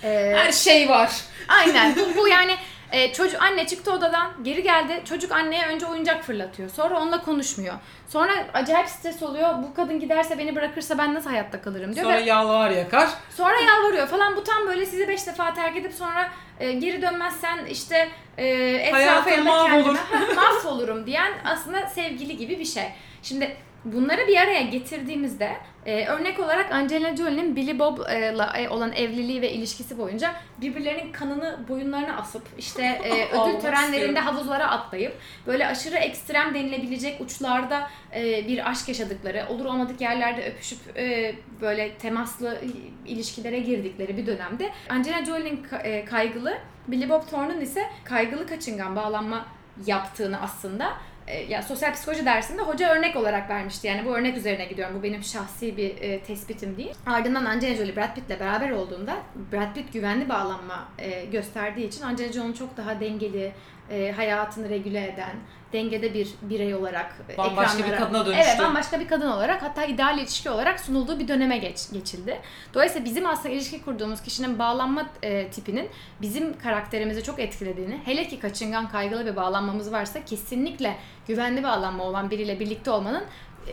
e, 0.03 0.33
Her 0.37 0.53
şey 0.53 0.89
var. 0.89 1.11
Aynen. 1.49 1.97
Bu, 1.97 2.17
bu 2.17 2.29
yani 2.29 2.57
e, 2.93 3.13
çocuk 3.13 3.43
anne 3.43 3.67
çıktı 3.67 3.93
odadan 3.93 4.31
geri 4.43 4.63
geldi. 4.63 5.03
Çocuk 5.05 5.33
anneye 5.33 5.67
önce 5.67 5.87
oyuncak 5.87 6.25
fırlatıyor. 6.25 6.71
Sonra 6.71 7.01
onunla 7.01 7.23
konuşmuyor. 7.23 7.75
Sonra 8.09 8.33
acayip 8.55 8.89
stres 8.89 9.23
oluyor. 9.23 9.55
Bu 9.63 9.75
kadın 9.75 10.01
giderse 10.01 10.39
beni 10.39 10.57
bırakırsa 10.57 10.99
ben 10.99 11.15
nasıl 11.15 11.31
hayatta 11.31 11.63
kalırım 11.63 11.95
diyor. 11.95 12.07
Sonra 12.07 12.17
Ve 12.17 12.21
yalvar 12.21 12.71
yakar. 12.71 13.09
sonra 13.37 13.55
yalvarıyor 13.61 14.07
falan. 14.07 14.37
Bu 14.37 14.45
tam 14.45 14.67
böyle 14.67 14.87
sizi 14.87 15.09
beş 15.09 15.27
defa 15.27 15.55
terk 15.55 15.77
edip 15.77 15.93
sonra 15.93 16.31
e, 16.61 16.73
geri 16.73 17.03
dönmezsen 17.03 17.65
işte 17.67 18.09
e, 18.39 18.47
etrafa 18.75 18.97
Hayatım 18.97 19.33
ya 19.33 19.39
da 19.39 19.43
mahvolur. 19.45 19.97
kendime 20.11 20.35
"Ha, 20.35 20.43
mahvolurum 20.43 21.07
diyen 21.07 21.33
aslında 21.45 21.87
sevgili 21.87 22.37
gibi 22.37 22.59
bir 22.59 22.65
şey. 22.65 22.85
Şimdi 23.23 23.57
bunları 23.85 24.29
bir 24.29 24.37
araya 24.37 24.63
getirdiğimizde 24.63 25.57
e, 25.87 26.07
örnek 26.07 26.41
olarak 26.41 26.73
Angelina 26.73 27.17
Jolie'nin 27.17 27.57
Billy 27.57 27.79
Bob'la 27.79 28.53
e, 28.59 28.69
olan 28.69 28.93
evliliği 28.93 29.43
ve 29.43 29.53
ilişkisi 29.53 29.99
boyunca 29.99 30.33
birbirlerinin 30.61 31.13
kanını 31.13 31.59
boyunlarına 31.69 32.17
asıp 32.17 32.43
işte 32.59 32.83
e, 32.83 33.29
ödül 33.41 33.61
törenlerinde 33.61 34.21
havuzlara 34.21 34.71
atlayıp 34.71 35.19
böyle 35.47 35.67
aşırı 35.67 35.97
ekstrem 35.97 36.55
denilebilecek 36.55 37.21
uçlarda 37.21 37.91
e, 38.15 38.49
bir 38.49 38.71
aşk 38.71 38.89
yaşadıkları, 38.89 39.47
olur 39.49 39.65
olmadık 39.65 40.01
yerlerde 40.01 40.53
öpüşüp 40.53 40.79
e, 40.97 41.35
böyle 41.61 41.95
temaslı 41.95 42.59
ilişkilere 43.07 43.59
girdikleri 43.59 44.17
bir 44.17 44.27
dönemde 44.27 44.71
Angelina 44.89 45.25
Jolie'nin 45.25 45.67
e, 45.83 46.05
kaygılı, 46.05 46.59
Billy 46.89 47.09
Bob 47.09 47.23
Thorne'un 47.31 47.61
ise 47.61 47.87
kaygılı 48.05 48.47
kaçıngan 48.47 48.97
bağlanma 48.97 49.47
yaptığını 49.87 50.41
aslında 50.41 50.93
e, 51.31 51.47
ya 51.49 51.63
sosyal 51.63 51.93
psikoloji 51.93 52.27
dersinde 52.27 52.63
hoca 52.63 52.89
örnek 52.89 53.17
olarak 53.17 53.51
vermişti. 53.51 53.87
Yani 53.87 54.05
bu 54.05 54.17
örnek 54.17 54.37
üzerine 54.37 54.65
gidiyorum. 54.65 54.97
Bu 54.99 55.03
benim 55.03 55.25
şahsi 55.25 55.77
bir 55.77 55.91
e, 56.01 56.21
tespitim 56.21 56.77
değil. 56.77 56.95
Ardından 57.07 57.45
Angelina 57.45 57.77
Jolie 57.77 57.97
Brad 57.97 58.15
Pitt'le 58.15 58.41
beraber 58.41 58.71
olduğunda 58.71 59.17
Brad 59.53 59.75
Pitt 59.75 59.93
güvenli 59.93 60.29
bağlanma 60.29 60.89
e, 60.99 61.25
gösterdiği 61.25 61.89
için 61.89 62.03
Angelina 62.03 62.33
Jolie 62.33 62.55
çok 62.55 62.77
daha 62.77 63.01
dengeli, 63.01 63.53
e, 63.91 64.13
hayatını 64.13 64.69
regüle 64.69 65.09
eden, 65.09 65.37
dengede 65.73 66.15
bir 66.15 66.29
birey 66.43 66.75
olarak 66.75 67.15
e, 67.29 67.39
Bambaşka 67.39 67.79
bir 67.79 67.85
ekranlara- 67.85 67.97
kadına 67.99 68.27
dönüştü. 68.27 68.45
Evet, 68.49 68.61
bambaşka 68.61 69.01
bir 69.01 69.09
kadın 69.09 69.31
olarak 69.31 69.63
hatta 69.63 69.85
ideal 69.85 70.19
ilişki 70.19 70.51
olarak 70.51 70.81
sunulduğu 70.81 71.19
bir 71.19 71.29
döneme 71.29 71.59
geç, 71.59 71.91
geçildi. 71.93 72.41
Dolayısıyla 72.75 73.05
bizim 73.05 73.27
aslında 73.27 73.49
ilişki 73.55 73.83
kurduğumuz 73.83 74.23
kişinin 74.23 74.59
bağlanma 74.59 75.07
e, 75.23 75.49
tipinin 75.51 75.89
bizim 76.23 76.59
karakterimizi 76.59 77.23
çok 77.23 77.39
etkilediğini, 77.39 78.01
hele 78.05 78.29
ki 78.29 78.39
kaçıngan 78.39 78.89
kaygılı 78.89 79.27
bir 79.27 79.37
bağlanmamız 79.37 79.93
varsa 79.93 80.25
kesinlikle 80.25 80.97
güvenli 81.29 81.63
bağlanma 81.63 82.05
olan 82.05 82.31
biriyle 82.31 82.61
birlikte 82.61 82.91
olmanın 82.91 83.25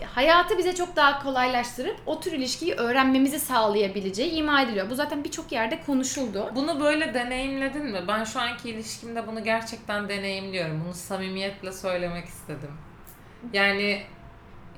hayatı 0.03 0.57
bize 0.57 0.75
çok 0.75 0.95
daha 0.95 1.23
kolaylaştırıp 1.23 1.97
o 2.05 2.19
tür 2.19 2.31
ilişkiyi 2.31 2.73
öğrenmemizi 2.73 3.39
sağlayabileceği 3.39 4.31
ima 4.31 4.61
ediliyor. 4.61 4.89
Bu 4.89 4.95
zaten 4.95 5.23
birçok 5.23 5.51
yerde 5.51 5.81
konuşuldu. 5.85 6.51
Bunu 6.55 6.79
böyle 6.79 7.13
deneyimledin 7.13 7.85
mi? 7.85 7.99
Ben 8.07 8.23
şu 8.23 8.39
anki 8.39 8.69
ilişkimde 8.69 9.27
bunu 9.27 9.43
gerçekten 9.43 10.09
deneyimliyorum. 10.09 10.81
Bunu 10.85 10.93
samimiyetle 10.93 11.71
söylemek 11.71 12.25
istedim. 12.25 12.71
Yani 13.53 14.01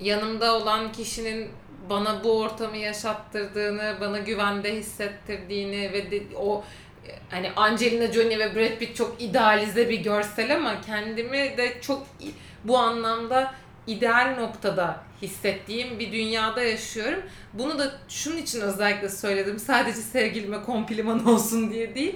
yanımda 0.02 0.56
olan 0.56 0.92
kişinin 0.92 1.52
bana 1.90 2.24
bu 2.24 2.40
ortamı 2.40 2.78
yaşattırdığını, 2.78 3.98
bana 4.02 4.20
güvende 4.20 4.76
hissettirdiğini 4.76 5.92
ve 5.92 6.12
de, 6.12 6.22
o 6.38 6.64
hani 7.30 7.52
Angelina 7.56 8.12
Jolie 8.12 8.40
ve 8.40 8.56
Brad 8.56 8.78
Pitt 8.78 8.96
çok 8.96 9.22
idealize 9.22 9.90
bir 9.90 10.04
görsel 10.04 10.56
ama 10.56 10.82
kendimi 10.82 11.58
de 11.58 11.82
çok 11.82 12.08
bu 12.64 12.78
anlamda 12.78 13.54
ideal 13.88 14.36
noktada 14.40 15.09
hissettiğim 15.22 16.00
bir 16.00 16.12
dünyada 16.12 16.64
yaşıyorum. 16.64 17.20
Bunu 17.54 17.80
da 17.80 17.92
şunun 18.10 18.38
için 18.38 18.62
özellikle 18.62 19.10
söyledim. 19.10 19.60
Sadece 19.60 20.02
sevgilime 20.02 20.62
kompliman 20.64 21.26
olsun 21.26 21.72
diye 21.72 21.96
değil. 21.96 22.16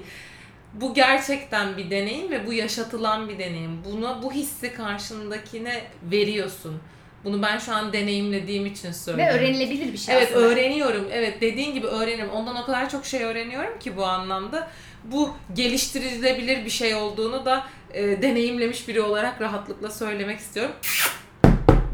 Bu 0.73 0.93
gerçekten 0.93 1.77
bir 1.77 1.89
deneyim 1.89 2.31
ve 2.31 2.47
bu 2.47 2.53
yaşatılan 2.53 3.29
bir 3.29 3.39
deneyim. 3.39 3.81
Buna 3.91 4.23
bu 4.23 4.31
hissi 4.33 4.73
karşındakine 4.73 5.81
veriyorsun. 6.11 6.79
Bunu 7.23 7.41
ben 7.41 7.57
şu 7.57 7.73
an 7.73 7.93
deneyimlediğim 7.93 8.65
için 8.65 8.91
söylüyorum. 8.91 9.35
Ve 9.35 9.39
öğrenilebilir 9.39 9.93
bir 9.93 9.97
şey 9.97 10.15
Evet 10.17 10.27
aslında. 10.31 10.45
öğreniyorum. 10.45 11.07
Evet 11.11 11.41
dediğin 11.41 11.73
gibi 11.73 11.87
öğrenirim. 11.87 12.29
Ondan 12.29 12.55
o 12.55 12.65
kadar 12.65 12.89
çok 12.89 13.05
şey 13.05 13.23
öğreniyorum 13.23 13.79
ki 13.79 13.97
bu 13.97 14.05
anlamda. 14.05 14.71
Bu 15.03 15.33
geliştirilebilir 15.55 16.65
bir 16.65 16.69
şey 16.69 16.95
olduğunu 16.95 17.45
da 17.45 17.67
e, 17.93 18.21
deneyimlemiş 18.21 18.87
biri 18.87 19.01
olarak 19.01 19.41
rahatlıkla 19.41 19.91
söylemek 19.91 20.39
istiyorum. 20.39 20.75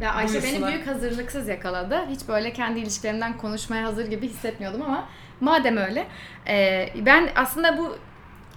Ya 0.02 0.14
Ayşe 0.14 0.34
beni 0.34 0.42
Buyursunlar. 0.44 0.72
büyük 0.72 0.88
hazırlıksız 0.88 1.48
yakaladı. 1.48 2.02
Hiç 2.10 2.28
böyle 2.28 2.54
kendi 2.54 2.80
ilişkilerimden 2.80 3.38
konuşmaya 3.38 3.84
hazır 3.84 4.08
gibi 4.08 4.28
hissetmiyordum 4.28 4.82
ama 4.82 5.10
madem 5.42 5.78
öyle. 5.78 6.08
e, 6.48 6.90
ben 6.96 7.30
aslında 7.36 7.78
bu 7.78 7.98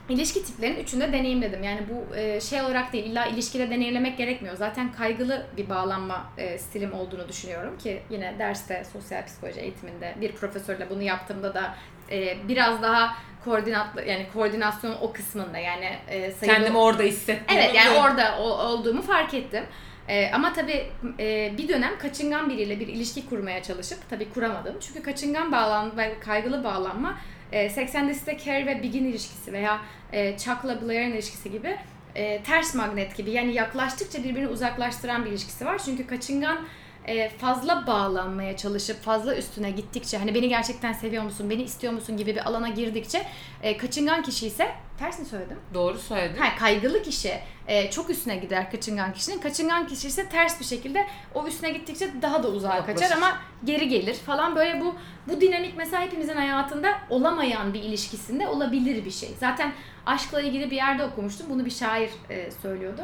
ilişki 0.09 0.45
tiplerinin 0.45 0.81
üçünü 0.81 1.03
de 1.03 1.13
deneyimledim. 1.13 1.63
Yani 1.63 1.81
bu 1.91 2.17
e, 2.17 2.41
şey 2.41 2.63
olarak 2.63 2.93
değil, 2.93 3.05
illa 3.05 3.27
ilişkide 3.27 3.71
deneyimlemek 3.71 4.19
gerekmiyor. 4.19 4.57
Zaten 4.57 4.93
kaygılı 4.93 5.47
bir 5.57 5.69
bağlanma 5.71 6.25
e, 6.39 6.59
stilim 6.59 6.93
olduğunu 6.93 7.29
düşünüyorum 7.29 7.79
ki 7.79 8.03
yine 8.11 8.35
derste 8.39 8.85
sosyal 8.93 9.27
psikoloji 9.27 9.61
eğitiminde 9.61 10.15
bir 10.21 10.33
profesörle 10.33 10.91
bunu 10.91 11.03
yaptığımda 11.03 11.55
da 11.55 11.75
e, 12.11 12.49
biraz 12.49 12.83
daha 12.83 13.15
koordinatlı 13.45 14.03
yani 14.05 14.27
koordinasyon 14.35 14.97
o 15.01 15.13
kısmında 15.13 15.59
yani 15.59 15.89
e, 16.09 16.31
sayılı- 16.33 16.55
Kendimi 16.55 16.79
orada 16.79 17.03
hissettim. 17.03 17.57
Evet 17.59 17.75
yani 17.75 17.99
orada 17.99 18.39
o- 18.41 18.67
olduğumu 18.67 19.03
fark 19.03 19.35
ettim. 19.35 19.65
Ee, 20.09 20.31
ama 20.33 20.53
tabii 20.53 20.87
e, 21.19 21.55
bir 21.59 21.69
dönem 21.69 21.99
kaçıngan 21.99 22.51
biriyle 22.51 22.81
bir 22.81 22.89
ilişki 22.89 23.27
kurmaya 23.27 23.63
çalışıp 23.63 23.99
tabii 24.11 24.29
kuramadım. 24.31 24.75
Çünkü 24.81 25.03
kaçıngan 25.03 25.53
bağlanma 25.53 25.97
ve 25.97 26.19
kaygılı 26.21 26.65
bağlanma 26.65 27.19
e, 27.53 27.71
80 27.71 28.09
Liste 28.09 28.39
Carey 28.39 28.67
ve 28.67 28.83
Big'in 28.83 29.05
ilişkisi 29.05 29.53
veya 29.53 29.81
e, 30.13 30.39
Chuck'la 30.39 30.83
Blair'in 30.83 31.13
ilişkisi 31.13 31.51
gibi 31.51 31.77
e, 32.15 32.43
ters 32.43 32.75
magnet 32.75 33.17
gibi 33.17 33.31
yani 33.31 33.55
yaklaştıkça 33.55 34.25
birbirini 34.25 34.49
uzaklaştıran 34.49 35.25
bir 35.25 35.31
ilişkisi 35.31 35.67
var. 35.67 35.81
Çünkü 35.85 36.07
kaçıngan 36.07 36.59
e, 37.07 37.29
fazla 37.29 37.87
bağlanmaya 37.87 38.57
çalışıp 38.57 39.03
fazla 39.03 39.37
üstüne 39.37 39.71
gittikçe 39.71 40.19
hani 40.19 40.35
beni 40.35 40.49
gerçekten 40.49 40.93
seviyor 40.93 41.23
musun, 41.25 41.51
beni 41.51 41.63
istiyor 41.63 41.93
musun 41.93 42.17
gibi 42.17 42.35
bir 42.35 42.49
alana 42.49 42.69
girdikçe 42.69 43.27
e, 43.63 43.77
kaçıngan 43.77 44.23
kişi 44.23 44.47
ise 44.47 44.71
ters 44.99 45.19
mi 45.19 45.25
söyledim? 45.27 45.59
Doğru 45.75 45.99
söyledin. 45.99 46.37
Ha, 46.37 46.57
kaygılı 46.59 47.03
kişi 47.03 47.33
e, 47.67 47.91
çok 47.91 48.11
üstüne 48.11 48.37
gider 48.37 48.71
kaçıngan 48.71 49.13
kişinin. 49.13 49.39
Kaçıngan 49.39 49.87
kişi 49.87 50.09
ise 50.09 50.29
ters 50.29 50.61
bir 50.61 50.65
şekilde 50.65 51.07
o 51.35 51.47
üstüne 51.47 51.71
gittikçe 51.71 52.23
daha 52.23 52.43
da 52.43 52.49
uzağa 52.49 52.75
Yaklaşır. 52.75 53.01
kaçar 53.01 53.17
ama 53.17 53.39
geri 53.65 53.89
gelir 53.89 54.15
falan. 54.15 54.57
Böyle 54.57 54.81
bu 54.81 54.95
bu 55.29 55.41
dinamik 55.41 55.77
mesela 55.77 56.03
hepimizin 56.03 56.37
hayatında 56.37 56.89
olamayan 57.11 57.75
bir 57.75 57.83
ilişkisinde 57.83 58.49
olabilir 58.49 59.05
bir 59.05 59.11
şey. 59.11 59.29
Zaten 59.41 59.73
aşkla 60.07 60.41
ilgili 60.41 60.71
bir 60.71 60.77
yerde 60.77 61.05
okumuştum. 61.05 61.47
Bunu 61.51 61.65
bir 61.65 61.71
şair 61.71 62.11
e, 62.31 62.51
söylüyordu. 62.51 63.03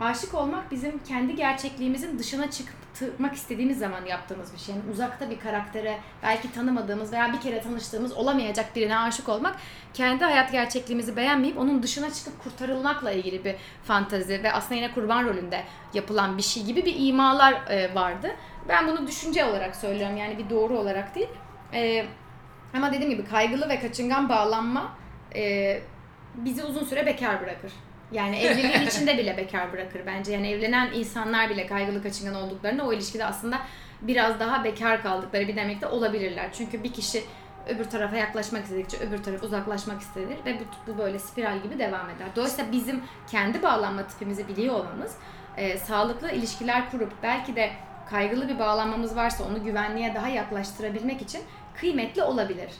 Aşık 0.00 0.34
olmak 0.34 0.70
bizim 0.70 0.98
kendi 0.98 1.36
gerçekliğimizin 1.36 2.18
dışına 2.18 2.50
çıkmak 2.50 3.34
istediğimiz 3.34 3.78
zaman 3.78 4.04
yaptığımız 4.04 4.52
bir 4.52 4.58
şey. 4.58 4.74
Yani 4.74 4.84
uzakta 4.92 5.30
bir 5.30 5.40
karaktere, 5.40 5.98
belki 6.22 6.52
tanımadığımız 6.52 7.12
veya 7.12 7.32
bir 7.32 7.40
kere 7.40 7.60
tanıştığımız 7.60 8.12
olamayacak 8.12 8.76
birine 8.76 8.98
aşık 8.98 9.28
olmak 9.28 9.56
kendi 9.94 10.24
hayat 10.24 10.52
gerçekliğimizi 10.52 11.16
beğenmeyip 11.16 11.58
onun 11.58 11.82
dışına 11.82 12.12
çıkıp 12.12 12.44
kurtarılmakla 12.44 13.10
ilgili 13.10 13.44
bir 13.44 13.56
fantazi 13.84 14.42
ve 14.42 14.52
aslında 14.52 14.74
yine 14.74 14.94
kurban 14.94 15.24
rolünde 15.24 15.64
yapılan 15.94 16.38
bir 16.38 16.42
şey 16.42 16.64
gibi 16.64 16.84
bir 16.84 16.94
imalar 16.98 17.52
e, 17.52 17.94
vardı. 17.94 18.30
Ben 18.68 18.86
bunu 18.86 19.06
düşünce 19.06 19.44
olarak 19.44 19.76
söylüyorum 19.76 20.16
yani 20.16 20.38
bir 20.38 20.50
doğru 20.50 20.78
olarak 20.78 21.14
değil. 21.14 21.30
E, 21.72 22.06
ama 22.74 22.92
dediğim 22.92 23.10
gibi 23.10 23.24
kaygılı 23.24 23.68
ve 23.68 23.80
kaçıngan 23.80 24.28
bağlanma 24.28 24.92
e, 25.34 25.80
bizi 26.34 26.64
uzun 26.64 26.84
süre 26.84 27.06
bekar 27.06 27.40
bırakır. 27.40 27.72
Yani 28.12 28.36
evliliğin 28.40 28.86
içinde 28.86 29.18
bile 29.18 29.36
bekar 29.36 29.72
bırakır 29.72 30.00
bence. 30.06 30.32
Yani 30.32 30.48
evlenen 30.48 30.92
insanlar 30.92 31.50
bile 31.50 31.66
kaygılı 31.66 32.02
kaçıngan 32.02 32.34
olduklarında 32.34 32.84
o 32.84 32.92
ilişkide 32.92 33.24
aslında 33.24 33.58
biraz 34.00 34.40
daha 34.40 34.64
bekar 34.64 35.02
kaldıkları 35.02 35.48
bir 35.48 35.56
demekte 35.56 35.86
olabilirler. 35.86 36.48
Çünkü 36.52 36.84
bir 36.84 36.92
kişi 36.92 37.24
öbür 37.68 37.84
tarafa 37.84 38.16
yaklaşmak 38.16 38.64
istedikçe 38.64 38.96
öbür 38.98 39.22
taraf 39.22 39.42
uzaklaşmak 39.42 40.00
istenir 40.00 40.36
ve 40.46 40.58
bu, 40.60 40.92
bu 40.92 40.98
böyle 40.98 41.18
spiral 41.18 41.62
gibi 41.62 41.78
devam 41.78 42.10
eder. 42.10 42.28
Dolayısıyla 42.36 42.72
bizim 42.72 43.02
kendi 43.30 43.62
bağlanma 43.62 44.06
tipimizi 44.06 44.48
biliyor 44.48 44.74
olmamız 44.74 45.16
e, 45.56 45.78
sağlıklı 45.78 46.30
ilişkiler 46.32 46.90
kurup 46.90 47.12
belki 47.22 47.56
de 47.56 47.70
kaygılı 48.10 48.48
bir 48.48 48.58
bağlanmamız 48.58 49.16
varsa 49.16 49.44
onu 49.44 49.64
güvenliğe 49.64 50.14
daha 50.14 50.28
yaklaştırabilmek 50.28 51.22
için 51.22 51.40
kıymetli 51.74 52.22
olabilir. 52.22 52.70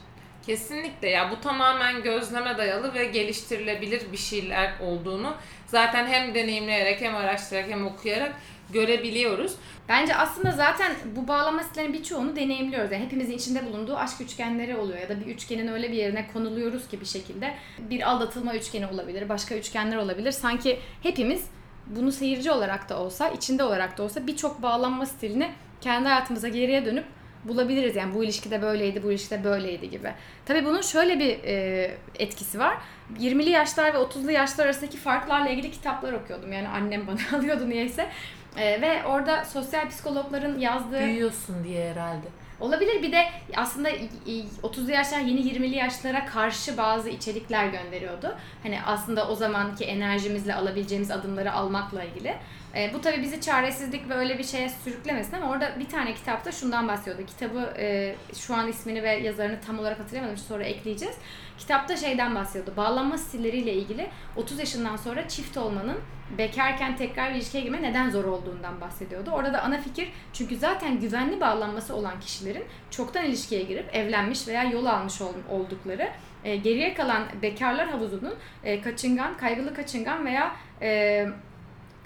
Kesinlikle 0.49 1.09
ya 1.09 1.31
bu 1.31 1.41
tamamen 1.41 2.03
gözleme 2.03 2.59
dayalı 2.59 2.95
ve 2.95 3.05
geliştirilebilir 3.05 4.13
bir 4.13 4.17
şeyler 4.17 4.73
olduğunu 4.81 5.35
zaten 5.67 6.07
hem 6.07 6.35
deneyimleyerek 6.35 7.01
hem 7.01 7.17
araştırarak 7.17 7.71
hem 7.71 7.87
okuyarak 7.87 8.35
görebiliyoruz. 8.73 9.55
Bence 9.89 10.17
aslında 10.17 10.51
zaten 10.51 10.93
bu 11.17 11.29
bağlama 11.29 11.63
stillerinin 11.63 11.93
birçoğunu 11.93 12.37
deneyimliyoruz. 12.37 12.93
Yani 12.93 13.05
hepimizin 13.05 13.33
içinde 13.33 13.67
bulunduğu 13.67 13.97
aşk 13.97 14.21
üçgenleri 14.21 14.77
oluyor 14.77 14.99
ya 14.99 15.09
da 15.09 15.21
bir 15.21 15.27
üçgenin 15.27 15.69
öyle 15.69 15.93
bir 15.93 15.97
yerine 15.97 16.27
konuluyoruz 16.33 16.89
ki 16.89 17.01
bir 17.01 17.07
şekilde. 17.07 17.55
Bir 17.79 18.11
aldatılma 18.11 18.55
üçgeni 18.55 18.87
olabilir, 18.87 19.29
başka 19.29 19.55
üçgenler 19.55 19.97
olabilir. 19.97 20.33
Sanki 20.33 20.79
hepimiz 21.03 21.45
bunu 21.87 22.13
seyirci 22.13 22.51
olarak 22.51 22.89
da 22.89 23.01
olsa, 23.01 23.29
içinde 23.29 23.65
olarak 23.65 23.99
da 23.99 24.03
olsa 24.03 24.27
birçok 24.27 24.63
bağlanma 24.63 25.07
stilini 25.07 25.51
kendi 25.81 26.09
hayatımıza 26.09 26.49
geriye 26.49 26.85
dönüp 26.85 27.05
bulabiliriz. 27.49 27.97
Yani 27.97 28.15
bu 28.15 28.25
ilişkide 28.25 28.63
böyleydi, 28.63 29.03
bu 29.03 29.11
ilişkide 29.13 29.45
böyleydi 29.45 29.91
gibi. 29.91 30.13
Tabii 30.47 30.65
bunun 30.65 30.81
şöyle 30.83 31.19
bir 31.19 31.39
e, 31.45 31.91
etkisi 32.19 32.59
var. 32.59 32.77
20'li 33.21 33.51
yaşlar 33.51 33.95
ve 33.95 33.99
30'lu 33.99 34.31
yaşlar 34.31 34.65
arasındaki 34.65 34.97
farklarla 34.97 35.49
ilgili 35.49 35.71
kitaplar 35.71 36.13
okuyordum. 36.13 36.53
Yani 36.53 36.69
annem 36.69 37.07
bana 37.07 37.19
alıyordu 37.39 37.69
niyeyse. 37.69 38.09
E, 38.57 38.81
ve 38.81 39.05
orada 39.07 39.45
sosyal 39.45 39.89
psikologların 39.89 40.59
yazdığı 40.59 41.01
Büyüyorsun 41.05 41.65
diye 41.65 41.91
herhalde. 41.91 42.27
olabilir. 42.61 43.03
Bir 43.03 43.13
de 43.13 43.25
aslında 43.57 43.91
i- 43.91 44.09
i- 44.27 44.47
30'lu 44.63 44.91
yaşlar 44.91 45.19
yeni 45.21 45.41
20'li 45.41 45.77
yaşlara 45.77 46.27
karşı 46.27 46.77
bazı 46.77 47.09
içerikler 47.09 47.67
gönderiyordu. 47.67 48.37
Hani 48.63 48.79
aslında 48.87 49.29
o 49.29 49.35
zamanki 49.35 49.85
enerjimizle 49.85 50.55
alabileceğimiz 50.55 51.11
adımları 51.11 51.53
almakla 51.53 52.05
ilgili. 52.05 52.35
E, 52.77 52.91
bu 52.95 53.01
tabii 53.01 53.23
bizi 53.23 53.41
çaresizlik 53.41 54.09
ve 54.09 54.15
öyle 54.15 54.39
bir 54.39 54.45
şeye 54.45 54.69
sürüklemesin 54.69 55.37
ama 55.37 55.51
orada 55.51 55.79
bir 55.79 55.89
tane 55.89 56.15
kitapta 56.15 56.53
şundan 56.53 56.89
bahsediyordu. 56.89 57.23
Kitabı 57.27 57.75
e, 57.79 58.15
şu 58.39 58.55
an 58.55 58.69
ismini 58.69 59.03
ve 59.03 59.11
yazarını 59.11 59.61
tam 59.67 59.79
olarak 59.79 59.99
hatırlayamadım 59.99 60.37
sonra 60.37 60.65
ekleyeceğiz. 60.65 61.17
Kitapta 61.59 61.97
şeyden 61.97 62.35
bahsediyordu. 62.35 62.73
Bağlanma 62.77 63.19
stilleriyle 63.19 63.73
ilgili 63.73 64.09
30 64.37 64.59
yaşından 64.59 64.97
sonra 64.97 65.29
çift 65.29 65.57
olmanın 65.57 65.97
bekarken 66.39 66.97
tekrar 66.97 67.31
bir 67.31 67.35
ilişkiye 67.35 67.63
girme 67.63 67.83
neden 67.83 68.11
zor 68.11 68.25
olduğundan 68.25 68.81
bahsediyordu. 68.81 69.31
Orada 69.31 69.53
da 69.53 69.63
ana 69.63 69.79
fikir 69.81 70.09
çünkü 70.33 70.57
zaten 70.57 71.01
güvenli 71.01 71.41
bağlanması 71.41 71.95
olan 71.95 72.21
kişilerin 72.21 72.65
çoktan 72.91 73.25
ilişkiye 73.25 73.63
girip 73.63 73.95
evlenmiş 73.95 74.49
veya 74.49 74.63
yol 74.65 74.87
almış 74.87 75.21
ol- 75.21 75.33
oldukları 75.51 76.11
e, 76.45 76.57
geriye 76.57 76.95
kalan 76.95 77.23
bekarlar 77.43 77.89
havuzunun 77.89 78.35
e, 78.65 78.81
kaçıngan, 78.81 79.37
kaygılı 79.37 79.75
kaçıngan 79.75 80.27
veya 80.27 80.57
e, 80.83 81.27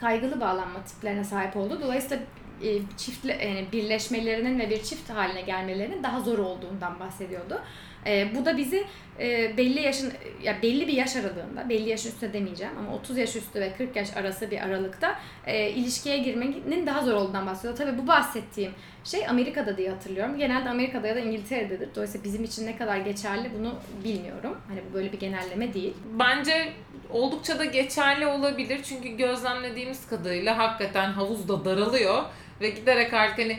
kaygılı 0.02 0.40
bağlanma 0.40 0.85
tiplerine 0.85 1.25
sahip 1.25 1.56
olduğu. 1.56 1.80
Dolayısıyla 1.80 2.18
e, 2.62 2.68
yani 3.28 3.66
birleşmelerinin 3.73 4.59
ve 4.59 4.71
bir 4.71 4.82
çift 4.82 5.11
haline 5.11 5.40
gelmelerinin 5.40 6.02
daha 6.02 6.21
zor 6.21 6.38
olduğundan 6.38 7.00
bahsediyordu. 7.00 7.62
E, 8.06 8.35
bu 8.35 8.44
da 8.44 8.56
bizi 8.56 8.85
e, 9.21 9.56
belli 9.56 9.80
yaşın 9.80 10.12
ya 10.42 10.62
belli 10.62 10.88
bir 10.88 10.92
yaş 10.92 11.16
aralığında, 11.16 11.68
belli 11.68 11.88
yaş 11.88 12.06
üstü 12.06 12.32
demeyeceğim 12.32 12.73
ama 12.78 12.94
30 12.94 13.18
yaş 13.18 13.37
üstü 13.37 13.61
ve 13.61 13.73
40 13.78 13.97
yaş 13.97 14.16
arası 14.16 14.50
bir 14.50 14.59
aralıkta 14.59 15.18
e, 15.47 15.71
ilişkiye 15.71 16.18
girmenin 16.18 16.87
daha 16.87 17.02
zor 17.02 17.12
olduğundan 17.12 17.47
bahsediyor. 17.47 17.76
Tabii 17.76 17.99
bu 17.99 18.06
bahsettiğim 18.06 18.73
şey 19.04 19.28
Amerika'da 19.28 19.76
diye 19.76 19.90
hatırlıyorum. 19.90 20.38
Genelde 20.38 20.68
Amerika'da 20.68 21.06
ya 21.06 21.16
da 21.16 21.21
İngiltere'dedir. 21.21 21.88
Dolayısıyla 21.94 22.25
bizim 22.25 22.44
için 22.44 22.66
ne 22.66 22.76
kadar 22.76 22.97
geçerli 22.97 23.50
bunu 23.59 23.75
bilmiyorum. 24.04 24.59
Hani 24.68 24.80
bu 24.90 24.94
böyle 24.94 25.12
bir 25.12 25.21
genelleme 25.21 25.75
değil. 25.75 25.94
Bence 26.18 26.73
oldukça 27.11 27.59
da 27.59 27.64
geçerli 27.64 28.26
olabilir. 28.26 28.80
Çünkü 28.82 29.09
gözlemlediğimiz 29.09 30.06
kadarıyla 30.06 30.59
hakikaten 30.59 31.12
havuz 31.12 31.49
da 31.49 31.64
daralıyor 31.64 32.23
ve 32.61 32.71
giderek 32.71 33.14
artık 33.14 33.38
hani 33.38 33.59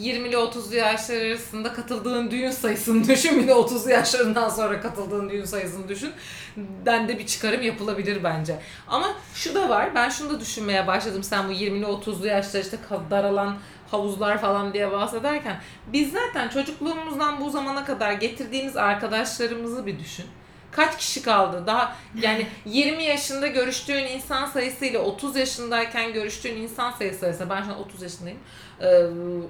20'li 0.00 0.34
30'lu 0.34 0.76
yaşlar 0.76 1.16
arasında 1.16 1.72
katıldığın 1.72 2.30
düğün 2.30 2.50
sayısını 2.50 3.08
düşün. 3.08 3.42
Bir 3.42 3.48
de 3.48 3.52
30'lu 3.52 3.90
yaşlarından 3.90 4.48
sonra 4.48 4.80
katıldığın 4.80 5.30
düğün 5.30 5.44
sayısını 5.44 5.88
düşün. 5.88 6.12
Den 6.56 7.08
de 7.08 7.18
bir 7.18 7.26
çıkarım 7.26 7.62
yapılabilir 7.62 8.24
bence. 8.24 8.58
Ama 8.88 9.14
şu 9.34 9.54
da 9.54 9.68
var. 9.68 9.94
Ben 9.94 10.08
şunu 10.08 10.30
da 10.30 10.40
düşünmeye 10.40 10.86
başladım. 10.86 11.22
Sen 11.22 11.48
bu 11.48 11.52
20'li 11.52 11.84
30'lu 11.84 12.26
yaşlar 12.26 12.60
işte 12.60 12.78
daralan 13.10 13.56
havuzlar 13.90 14.40
falan 14.40 14.74
diye 14.74 14.92
bahsederken 14.92 15.60
biz 15.92 16.12
zaten 16.12 16.48
çocukluğumuzdan 16.48 17.40
bu 17.40 17.50
zamana 17.50 17.84
kadar 17.84 18.12
getirdiğimiz 18.12 18.76
arkadaşlarımızı 18.76 19.86
bir 19.86 19.98
düşün. 19.98 20.26
Kaç 20.72 20.98
kişi 20.98 21.22
kaldı? 21.22 21.66
Daha 21.66 21.96
yani 22.14 22.46
20 22.64 23.04
yaşında 23.04 23.46
görüştüğün 23.46 24.04
insan 24.04 24.46
sayısıyla 24.46 25.00
30 25.00 25.36
yaşındayken 25.36 26.12
görüştüğün 26.12 26.56
insan 26.56 26.90
sayısı 26.90 27.26
arasında 27.26 27.50
ben 27.50 27.62
şu 27.62 27.70
an 27.70 27.78
30 27.80 28.02
yaşındayım. 28.02 28.38
Ee, 28.80 28.86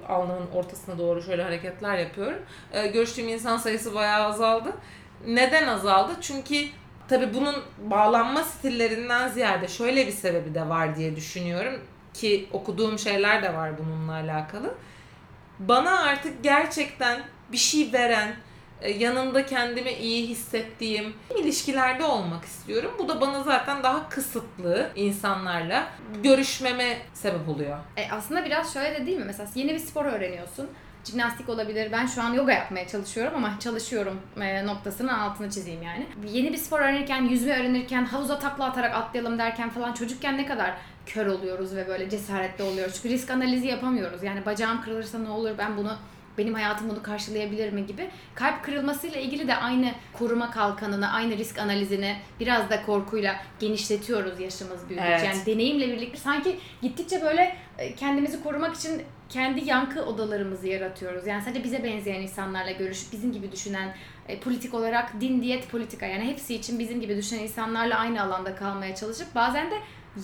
alnımın 0.09 0.47
ortasına 0.55 0.99
doğru 0.99 1.23
şöyle 1.23 1.43
hareketler 1.43 1.99
yapıyorum. 1.99 2.38
Ee, 2.73 2.87
görüştüğüm 2.87 3.29
insan 3.29 3.57
sayısı 3.57 3.95
bayağı 3.95 4.26
azaldı. 4.26 4.73
Neden 5.26 5.69
azaldı? 5.69 6.12
Çünkü 6.21 6.64
tabii 7.09 7.35
bunun 7.35 7.57
bağlanma 7.91 8.43
stillerinden 8.43 9.29
ziyade 9.29 9.69
şöyle 9.69 10.07
bir 10.07 10.12
sebebi 10.12 10.55
de 10.55 10.69
var 10.69 10.97
diye 10.97 11.17
düşünüyorum. 11.17 11.81
ki 12.14 12.49
okuduğum 12.52 12.99
şeyler 12.99 13.43
de 13.43 13.55
var 13.55 13.71
bununla 13.79 14.12
alakalı. 14.12 14.75
Bana 15.59 16.00
artık 16.02 16.45
gerçekten 16.45 17.23
bir 17.52 17.57
şey 17.57 17.93
veren, 17.93 18.35
yanında 18.89 19.47
kendimi 19.47 19.91
iyi 19.91 20.29
hissettiğim 20.29 21.15
ilişkilerde 21.41 22.05
olmak 22.05 22.45
istiyorum. 22.45 22.93
Bu 22.99 23.09
da 23.09 23.21
bana 23.21 23.43
zaten 23.43 23.83
daha 23.83 24.09
kısıtlı 24.09 24.91
insanlarla 24.97 25.89
görüşmeme 26.23 26.99
sebep 27.15 27.49
oluyor. 27.49 27.79
E 27.97 28.11
aslında 28.11 28.45
biraz 28.45 28.73
şöyle 28.73 29.01
de 29.01 29.07
değil 29.07 29.19
mi? 29.19 29.25
Mesela 29.27 29.49
yeni 29.55 29.75
bir 29.75 29.79
spor 29.79 30.05
öğreniyorsun. 30.05 30.69
Jimnastik 31.05 31.49
olabilir. 31.49 31.93
Ben 31.93 32.07
şu 32.07 32.23
an 32.23 32.35
yoga 32.35 32.53
yapmaya 32.53 32.89
çalışıyorum 32.89 33.35
ama 33.37 33.59
çalışıyorum 33.61 34.21
e, 34.41 34.67
noktasının 34.67 35.09
altını 35.09 35.51
çizeyim 35.51 35.83
yani. 35.83 36.07
Yeni 36.33 36.53
bir 36.53 36.59
spor 36.59 36.81
öğrenirken, 36.81 37.23
yüzme 37.23 37.61
öğrenirken, 37.61 38.05
havuza 38.05 38.39
takla 38.39 38.65
atarak 38.65 38.95
atlayalım 38.95 39.39
derken 39.39 39.71
falan 39.71 39.93
çocukken 39.93 40.39
ne 40.39 40.47
kadar 40.47 40.75
kör 41.07 41.27
oluyoruz 41.27 41.77
ve 41.77 41.89
böyle 41.89 42.11
cesaretli 42.11 42.65
oluyoruz. 42.65 42.95
Çünkü 42.95 43.09
risk 43.09 43.31
analizi 43.31 43.67
yapamıyoruz. 43.67 44.23
Yani 44.23 44.47
bacağım 44.47 44.83
kırılırsa 44.83 45.19
ne 45.19 45.31
olur 45.31 45.51
ben 45.59 45.77
bunu 45.77 45.97
benim 46.39 46.55
hayatım 46.55 46.91
bunu 46.91 47.03
karşılayabilir 47.03 47.73
mi 47.73 47.87
gibi. 47.87 48.11
Kalp 48.35 48.65
kırılmasıyla 48.65 49.21
ilgili 49.21 49.49
de 49.49 49.55
aynı 49.57 49.93
koruma 50.12 50.51
kalkanını, 50.51 51.12
aynı 51.12 51.39
risk 51.39 51.59
analizini 51.59 52.17
biraz 52.41 52.71
da 52.71 52.83
korkuyla 52.87 53.37
genişletiyoruz 53.61 54.41
yaşımız 54.41 54.89
büyüdükçe. 54.89 55.11
Evet. 55.11 55.25
Yani 55.25 55.47
deneyimle 55.47 55.89
birlikte 55.89 56.19
sanki 56.19 56.59
gittikçe 56.83 57.23
böyle 57.23 57.57
e, 57.79 57.95
kendimizi 57.95 58.43
korumak 58.43 58.77
için 58.77 59.03
kendi 59.29 59.69
yankı 59.69 60.05
odalarımızı 60.05 60.69
yaratıyoruz. 60.69 61.27
Yani 61.27 61.43
sadece 61.43 61.65
bize 61.65 61.85
benzeyen 61.85 62.21
insanlarla 62.21 62.71
görüşüp 62.71 63.12
bizim 63.12 63.33
gibi 63.33 63.53
düşünen 63.53 63.95
e, 64.29 64.41
politik 64.41 64.75
olarak 64.75 65.21
din, 65.21 65.43
diyet, 65.43 65.71
politika 65.71 66.07
yani 66.07 66.25
hepsi 66.25 66.55
için 66.55 66.79
bizim 66.79 67.01
gibi 67.01 67.17
düşünen 67.17 67.43
insanlarla 67.43 67.99
aynı 67.99 68.23
alanda 68.23 68.55
kalmaya 68.55 68.95
çalışıp 68.95 69.35
bazen 69.35 69.71
de 69.71 69.75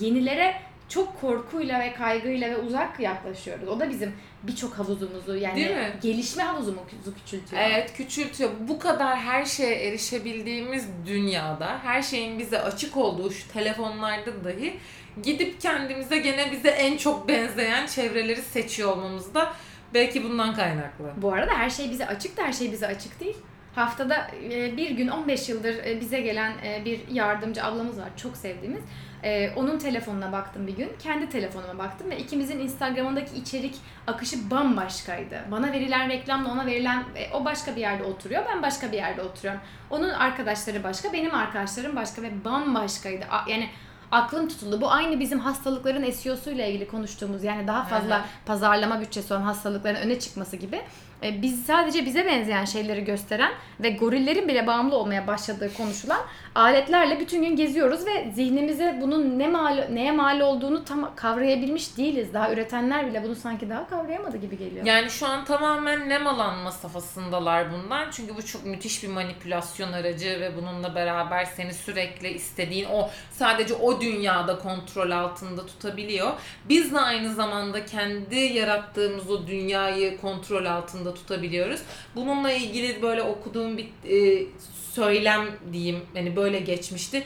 yenilere 0.00 0.54
çok 0.88 1.20
korkuyla 1.20 1.80
ve 1.80 1.94
kaygıyla 1.94 2.50
ve 2.50 2.56
uzak 2.56 3.00
yaklaşıyoruz. 3.00 3.68
O 3.68 3.80
da 3.80 3.90
bizim 3.90 4.12
birçok 4.42 4.78
havuzumuzu 4.78 5.36
yani 5.36 5.90
gelişme 6.02 6.42
havuzumuzu 6.42 7.14
küçültüyor. 7.24 7.62
Evet 7.62 7.92
küçültüyor. 7.96 8.50
Bu 8.68 8.78
kadar 8.78 9.18
her 9.18 9.44
şeye 9.44 9.88
erişebildiğimiz 9.88 10.86
dünyada, 11.06 11.78
her 11.84 12.02
şeyin 12.02 12.38
bize 12.38 12.60
açık 12.60 12.96
olduğu 12.96 13.30
şu 13.30 13.52
telefonlarda 13.52 14.44
dahi 14.44 14.78
gidip 15.22 15.60
kendimize 15.60 16.18
gene 16.18 16.52
bize 16.52 16.68
en 16.68 16.96
çok 16.96 17.28
benzeyen 17.28 17.86
çevreleri 17.86 18.42
seçiyor 18.42 18.92
olmamız 18.92 19.34
da 19.34 19.52
belki 19.94 20.24
bundan 20.24 20.54
kaynaklı. 20.54 21.12
Bu 21.16 21.32
arada 21.32 21.54
her 21.54 21.70
şey 21.70 21.90
bize 21.90 22.06
açık 22.06 22.36
da 22.36 22.42
her 22.42 22.52
şey 22.52 22.72
bize 22.72 22.86
açık 22.86 23.20
değil. 23.20 23.36
Haftada 23.74 24.30
bir 24.76 24.90
gün 24.90 25.08
15 25.08 25.48
yıldır 25.48 26.00
bize 26.00 26.20
gelen 26.20 26.52
bir 26.84 27.00
yardımcı 27.12 27.64
ablamız 27.64 27.98
var 27.98 28.08
çok 28.16 28.36
sevdiğimiz. 28.36 28.82
E, 29.22 29.52
Onun 29.56 29.78
telefonuna 29.78 30.32
baktım 30.32 30.66
bir 30.66 30.76
gün. 30.76 30.92
Kendi 31.02 31.28
telefonuma 31.28 31.78
baktım 31.78 32.10
ve 32.10 32.18
ikimizin 32.18 32.58
Instagram'ındaki 32.58 33.36
içerik 33.36 33.74
akışı 34.06 34.50
bambaşkaydı. 34.50 35.44
Bana 35.50 35.72
verilen 35.72 36.08
reklamla 36.08 36.52
ona 36.52 36.66
verilen 36.66 37.04
e, 37.16 37.32
o 37.32 37.44
başka 37.44 37.76
bir 37.76 37.80
yerde 37.80 38.04
oturuyor. 38.04 38.42
Ben 38.48 38.62
başka 38.62 38.92
bir 38.92 38.96
yerde 38.96 39.22
oturuyorum. 39.22 39.60
Onun 39.90 40.08
arkadaşları 40.08 40.84
başka, 40.84 41.12
benim 41.12 41.34
arkadaşlarım 41.34 41.96
başka 41.96 42.22
ve 42.22 42.44
bambaşkaydı. 42.44 43.24
Yani 43.48 43.68
aklım 44.12 44.48
tutuldu. 44.48 44.80
Bu 44.80 44.90
aynı 44.90 45.20
bizim 45.20 45.38
hastalıkların 45.38 46.10
SEO'suyla 46.10 46.66
ilgili 46.66 46.88
konuştuğumuz 46.88 47.44
yani 47.44 47.66
daha 47.66 47.84
fazla 47.84 48.18
hı. 48.18 48.24
pazarlama 48.46 49.00
bütçesi 49.00 49.34
olan 49.34 49.42
hastalıkların 49.42 49.96
öne 49.96 50.18
çıkması 50.18 50.56
gibi. 50.56 50.80
E, 51.22 51.42
Biz 51.42 51.64
sadece 51.66 52.06
bize 52.06 52.26
benzeyen 52.26 52.64
şeyleri 52.64 53.04
gösteren 53.04 53.52
ve 53.80 53.90
gorillerin 53.90 54.48
bile 54.48 54.66
bağımlı 54.66 54.96
olmaya 54.96 55.26
başladığı 55.26 55.74
konuşulan 55.74 56.20
aletlerle 56.54 57.20
bütün 57.20 57.42
gün 57.42 57.56
geziyoruz 57.56 58.06
ve 58.06 58.30
zihnimize 58.34 58.98
bunun 59.00 59.38
ne 59.38 59.48
mal 59.48 59.84
neye 59.92 60.12
mal 60.12 60.40
olduğunu 60.40 60.84
tam 60.84 61.14
kavrayabilmiş 61.16 61.96
değiliz. 61.96 62.34
Daha 62.34 62.52
üretenler 62.52 63.06
bile 63.06 63.24
bunu 63.24 63.34
sanki 63.34 63.70
daha 63.70 63.88
kavrayamadı 63.88 64.36
gibi 64.36 64.58
geliyor. 64.58 64.86
Yani 64.86 65.10
şu 65.10 65.26
an 65.26 65.44
tamamen 65.44 66.08
nemalanma 66.08 66.72
safhasındalar 66.72 67.72
bundan. 67.72 68.10
Çünkü 68.10 68.36
bu 68.36 68.44
çok 68.44 68.66
müthiş 68.66 69.02
bir 69.02 69.08
manipülasyon 69.08 69.92
aracı 69.92 70.40
ve 70.40 70.56
bununla 70.56 70.94
beraber 70.94 71.44
seni 71.44 71.74
sürekli 71.74 72.28
istediğin 72.28 72.86
o 72.92 73.10
sadece 73.32 73.74
o 73.74 74.00
dünyada 74.00 74.58
kontrol 74.58 75.10
altında 75.10 75.66
tutabiliyor. 75.66 76.32
Biz 76.68 76.92
de 76.94 77.00
aynı 77.00 77.34
zamanda 77.34 77.84
kendi 77.84 78.36
yarattığımız 78.36 79.30
o 79.30 79.46
dünyayı 79.46 80.20
kontrol 80.20 80.64
altında 80.64 81.07
tutabiliyoruz. 81.14 81.80
Bununla 82.14 82.52
ilgili 82.52 83.02
böyle 83.02 83.22
okuduğum 83.22 83.76
bir 83.78 83.86
e, 84.10 84.46
söylem 84.92 85.46
diyeyim 85.72 86.00
hani 86.14 86.36
böyle 86.36 86.58
geçmişti. 86.60 87.22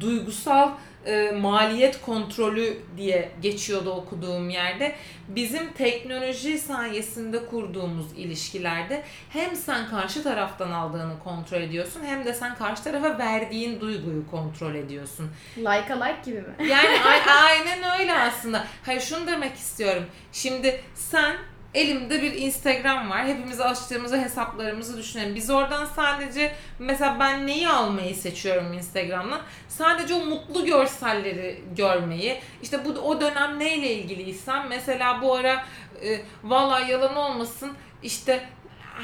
Duygusal 0.00 0.70
e, 1.06 1.30
maliyet 1.30 2.00
kontrolü 2.02 2.78
diye 2.96 3.30
geçiyordu 3.42 3.90
okuduğum 3.90 4.50
yerde. 4.50 4.94
Bizim 5.28 5.72
teknoloji 5.72 6.58
sayesinde 6.58 7.46
kurduğumuz 7.46 8.06
ilişkilerde 8.16 9.02
hem 9.30 9.56
sen 9.56 9.88
karşı 9.88 10.22
taraftan 10.22 10.70
aldığını 10.72 11.18
kontrol 11.24 11.60
ediyorsun 11.60 12.00
hem 12.04 12.24
de 12.24 12.34
sen 12.34 12.54
karşı 12.54 12.84
tarafa 12.84 13.18
verdiğin 13.18 13.80
duyguyu 13.80 14.30
kontrol 14.30 14.74
ediyorsun. 14.74 15.30
Like'a 15.58 16.04
like 16.04 16.18
gibi 16.24 16.38
mi? 16.40 16.54
Yani 16.70 16.98
a- 17.04 17.30
aynen 17.46 18.00
öyle 18.00 18.12
aslında. 18.18 18.64
Hayır 18.86 19.00
şunu 19.00 19.26
demek 19.26 19.54
istiyorum. 19.56 20.04
Şimdi 20.32 20.80
sen 20.94 21.36
elimde 21.76 22.22
bir 22.22 22.32
Instagram 22.32 23.10
var. 23.10 23.26
Hepimiz 23.26 23.60
açtığımızda 23.60 24.16
hesaplarımızı 24.16 24.98
düşünelim. 24.98 25.34
Biz 25.34 25.50
oradan 25.50 25.84
sadece 25.84 26.54
mesela 26.78 27.16
ben 27.20 27.46
neyi 27.46 27.68
almayı 27.68 28.14
seçiyorum 28.14 28.72
Instagram'dan? 28.72 29.40
Sadece 29.68 30.14
o 30.14 30.24
mutlu 30.26 30.64
görselleri 30.66 31.60
görmeyi. 31.76 32.40
İşte 32.62 32.84
bu 32.84 32.88
o 32.88 33.20
dönem 33.20 33.58
neyle 33.58 33.94
ilgiliysem 33.94 34.66
mesela 34.68 35.22
bu 35.22 35.34
ara 35.34 35.64
e, 36.02 36.20
vallahi 36.44 36.92
yalan 36.92 37.16
olmasın 37.16 37.72
işte 38.02 38.48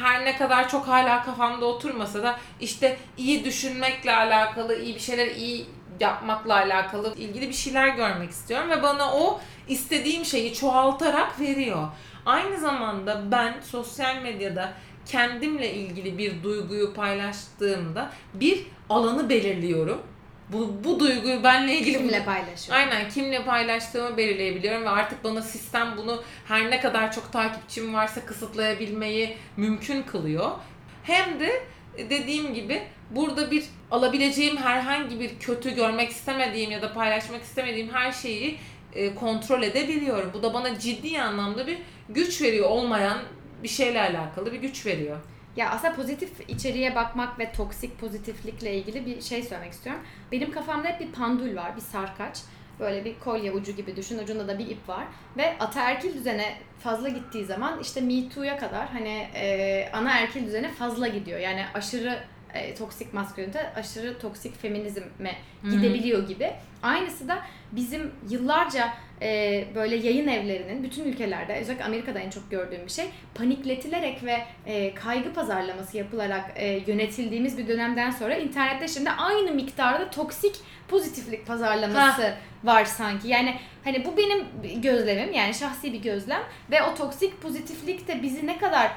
her 0.03 0.25
ne 0.25 0.37
kadar 0.37 0.69
çok 0.69 0.89
hala 0.89 1.23
kafamda 1.25 1.67
oturmasa 1.67 2.23
da 2.23 2.39
işte 2.61 2.97
iyi 3.17 3.45
düşünmekle 3.45 4.17
alakalı, 4.17 4.83
iyi 4.83 4.95
bir 4.95 5.01
şeyler 5.01 5.27
iyi 5.27 5.67
yapmakla 6.01 6.55
alakalı 6.55 7.15
ilgili 7.15 7.49
bir 7.49 7.55
şeyler 7.55 7.89
görmek 7.89 8.31
istiyorum 8.31 8.71
ve 8.71 8.83
bana 8.83 9.15
o 9.15 9.41
istediğim 9.69 10.25
şeyi 10.25 10.55
çoğaltarak 10.55 11.41
veriyor. 11.41 11.89
Aynı 12.27 12.61
zamanda 12.61 13.31
ben 13.31 13.55
sosyal 13.61 14.23
medyada 14.23 14.73
kendimle 15.07 15.75
ilgili 15.75 16.19
bir 16.19 16.43
duyguyu 16.43 16.95
paylaştığımda 16.95 18.11
bir 18.35 18.67
alanı 18.91 19.29
belirliyorum. 19.29 20.03
Bu, 20.49 20.85
bu 20.85 21.01
duyguyu 21.01 21.45
benle 21.45 21.79
ilgili 21.79 21.99
Kimle 21.99 22.25
paylaşıyor? 22.25 22.79
Aynen 22.79 23.09
kimle 23.09 23.45
paylaştığımı 23.45 24.17
belirleyebiliyorum 24.17 24.83
ve 24.85 24.89
artık 24.89 25.25
bana 25.25 25.43
sistem 25.43 25.95
bunu 25.97 26.23
her 26.49 26.71
ne 26.71 26.81
kadar 26.81 27.13
çok 27.13 27.33
takipçim 27.33 27.95
varsa 27.95 28.27
kısıtlayabilmeyi 28.27 29.37
mümkün 29.57 30.03
kılıyor. 30.03 30.51
Hem 31.03 31.41
de 31.41 31.65
dediğim 31.99 32.55
gibi 32.55 32.83
burada 33.11 33.51
bir 33.51 33.65
alabileceğim 33.91 34.57
herhangi 34.57 35.21
bir 35.21 35.39
kötü 35.39 35.75
görmek 35.75 36.11
istemediğim 36.11 36.71
ya 36.71 36.83
da 36.83 36.93
paylaşmak 36.93 37.43
istemediğim 37.43 37.95
her 37.95 38.13
şeyi 38.13 38.59
e, 38.95 39.15
kontrol 39.15 39.63
edebiliyorum. 39.63 40.31
Bu 40.35 40.43
da 40.43 40.55
bana 40.55 40.79
ciddi 40.79 41.21
anlamda 41.21 41.67
bir 41.67 41.79
güç 42.09 42.43
veriyor 42.43 42.71
olmayan 42.71 43.19
bir 43.63 43.69
şeyle 43.69 44.01
alakalı 44.01 44.53
bir 44.53 44.61
güç 44.61 44.87
veriyor. 44.87 45.17
Ya 45.57 45.71
aslında 45.71 45.95
pozitif 45.95 46.31
içeriğe 46.49 46.95
bakmak 46.95 47.39
ve 47.39 47.53
toksik 47.53 48.01
pozitiflikle 48.01 48.75
ilgili 48.75 49.07
bir 49.07 49.21
şey 49.21 49.43
söylemek 49.43 49.73
istiyorum. 49.73 50.03
Benim 50.33 50.51
kafamda 50.51 50.89
hep 50.89 51.01
bir 51.01 51.13
pandül 51.13 51.57
var, 51.57 51.77
bir 51.77 51.81
sarkaç. 51.81 52.39
Böyle 52.81 53.05
bir 53.05 53.19
kolye 53.19 53.53
ucu 53.53 53.73
gibi 53.73 53.97
düşün, 53.97 54.19
ucunda 54.19 54.49
da 54.49 54.59
bir 54.59 54.67
ip 54.67 54.89
var. 54.89 55.05
Ve 55.37 55.59
ataerkil 55.61 56.15
düzene 56.15 56.59
fazla 56.81 57.09
gittiği 57.09 57.45
zaman 57.45 57.81
işte 57.81 58.01
Me 58.01 58.29
Too'ya 58.29 58.59
kadar 58.59 58.89
hani 58.89 59.29
e, 59.35 59.89
anaerkil 59.93 60.47
düzene 60.47 60.69
fazla 60.69 61.09
gidiyor. 61.09 61.41
Yani 61.41 61.65
aşırı 61.75 62.19
e, 62.55 62.75
toksik 62.75 63.15
maskülinite, 63.15 63.73
aşırı 63.77 64.19
toksik 64.19 64.63
feminizme 64.63 65.37
gidebiliyor 65.65 66.29
gibi. 66.29 66.53
Aynısı 66.83 67.29
da 67.29 67.39
bizim 67.73 68.11
yıllarca 68.31 68.95
e, 69.23 69.65
böyle 69.75 69.97
yayın 69.97 70.29
evlerinin 70.29 70.85
bütün 70.85 71.05
ülkelerde 71.05 71.55
özellikle 71.55 71.85
Amerika'da 71.85 72.19
en 72.19 72.31
çok 72.31 72.51
gördüğüm 72.51 72.87
bir 72.87 72.91
şey 72.91 73.07
panikletilerek 73.35 74.25
ve 74.25 74.45
e, 74.67 74.95
kaygı 74.95 75.33
pazarlaması 75.33 75.97
yapılarak 75.97 76.51
e, 76.57 76.67
yönetildiğimiz 76.87 77.59
bir 77.59 77.69
dönemden 77.69 78.11
sonra 78.11 78.37
internette 78.37 78.89
şimdi 78.89 79.11
aynı 79.11 79.53
miktarda 79.53 80.11
toksik 80.11 80.57
pozitiflik 80.89 81.47
pazarlaması 81.47 82.35
var 82.65 82.85
sanki. 82.85 83.29
Yani 83.29 83.57
hani 83.85 84.05
bu 84.05 84.17
benim 84.17 84.47
gözlemim 84.83 85.33
yani 85.33 85.55
şahsi 85.55 85.93
bir 85.93 86.03
gözlem 86.03 86.43
ve 86.71 86.83
o 86.83 86.95
toksik 86.95 87.43
pozitiflik 87.43 88.09
de 88.09 88.23
bizi 88.23 88.47
ne 88.47 88.59
kadar 88.59 88.93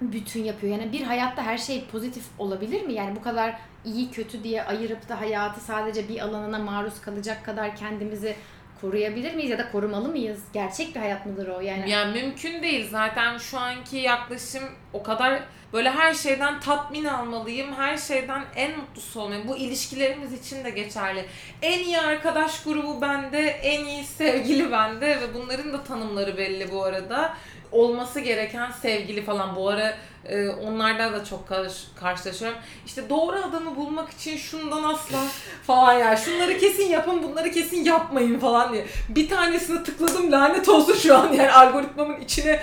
bütün 0.00 0.44
yapıyor. 0.44 0.78
Yani 0.78 0.92
bir 0.92 1.02
hayatta 1.02 1.42
her 1.42 1.58
şey 1.58 1.84
pozitif 1.84 2.24
olabilir 2.38 2.82
mi? 2.82 2.92
Yani 2.92 3.16
bu 3.16 3.22
kadar 3.22 3.58
iyi 3.84 4.10
kötü 4.10 4.44
diye 4.44 4.64
ayırıp 4.64 5.08
da 5.08 5.20
hayatı 5.20 5.60
sadece 5.60 6.08
bir 6.08 6.20
alanına 6.20 6.58
maruz 6.58 7.00
kalacak 7.00 7.44
kadar 7.44 7.76
kendimizi 7.76 8.36
koruyabilir 8.80 9.34
miyiz 9.34 9.50
ya 9.50 9.58
da 9.58 9.72
korumalı 9.72 10.08
mıyız? 10.08 10.40
Gerçek 10.52 10.94
bir 10.94 11.00
hayat 11.00 11.26
mıdır 11.26 11.48
o? 11.48 11.60
Yani 11.60 11.90
Yani 11.90 12.22
mümkün 12.22 12.62
değil. 12.62 12.90
Zaten 12.90 13.38
şu 13.38 13.58
anki 13.58 13.96
yaklaşım 13.96 14.62
o 14.92 15.02
kadar 15.02 15.42
böyle 15.72 15.90
her 15.90 16.14
şeyden 16.14 16.60
tatmin 16.60 17.04
almalıyım. 17.04 17.74
Her 17.74 17.96
şeyden 17.96 18.44
en 18.56 18.78
mutlusu 18.78 19.20
olmalıyım. 19.20 19.48
Bu 19.48 19.56
ilişkilerimiz 19.56 20.32
için 20.32 20.64
de 20.64 20.70
geçerli. 20.70 21.24
En 21.62 21.78
iyi 21.78 22.00
arkadaş 22.00 22.62
grubu 22.62 23.00
bende, 23.00 23.40
en 23.40 23.84
iyi 23.84 24.04
sevgili 24.04 24.72
bende 24.72 25.20
ve 25.20 25.34
bunların 25.34 25.72
da 25.72 25.84
tanımları 25.84 26.36
belli 26.36 26.72
bu 26.72 26.84
arada. 26.84 27.34
Olması 27.72 28.20
gereken 28.20 28.70
sevgili 28.82 29.22
falan 29.22 29.56
bu 29.56 29.68
ara 29.68 29.96
e, 30.24 30.48
onlardan 30.48 31.12
da 31.12 31.24
çok 31.24 31.48
karş, 31.48 31.72
karşılaşıyorum. 32.00 32.58
İşte 32.86 33.10
doğru 33.10 33.36
adamı 33.36 33.76
bulmak 33.76 34.10
için 34.10 34.36
şundan 34.36 34.82
asla 34.82 35.18
falan 35.66 35.92
ya. 35.92 36.16
Şunları 36.16 36.58
kesin 36.58 36.88
yapın, 36.88 37.22
bunları 37.22 37.50
kesin 37.50 37.84
yapmayın 37.84 38.38
falan 38.38 38.72
diye. 38.72 38.86
Bir 39.08 39.28
tanesine 39.28 39.82
tıkladım 39.82 40.32
lanet 40.32 40.68
olsun 40.68 40.94
şu 40.94 41.16
an 41.16 41.32
yani 41.32 41.52
algoritmamın 41.52 42.20
içine 42.20 42.62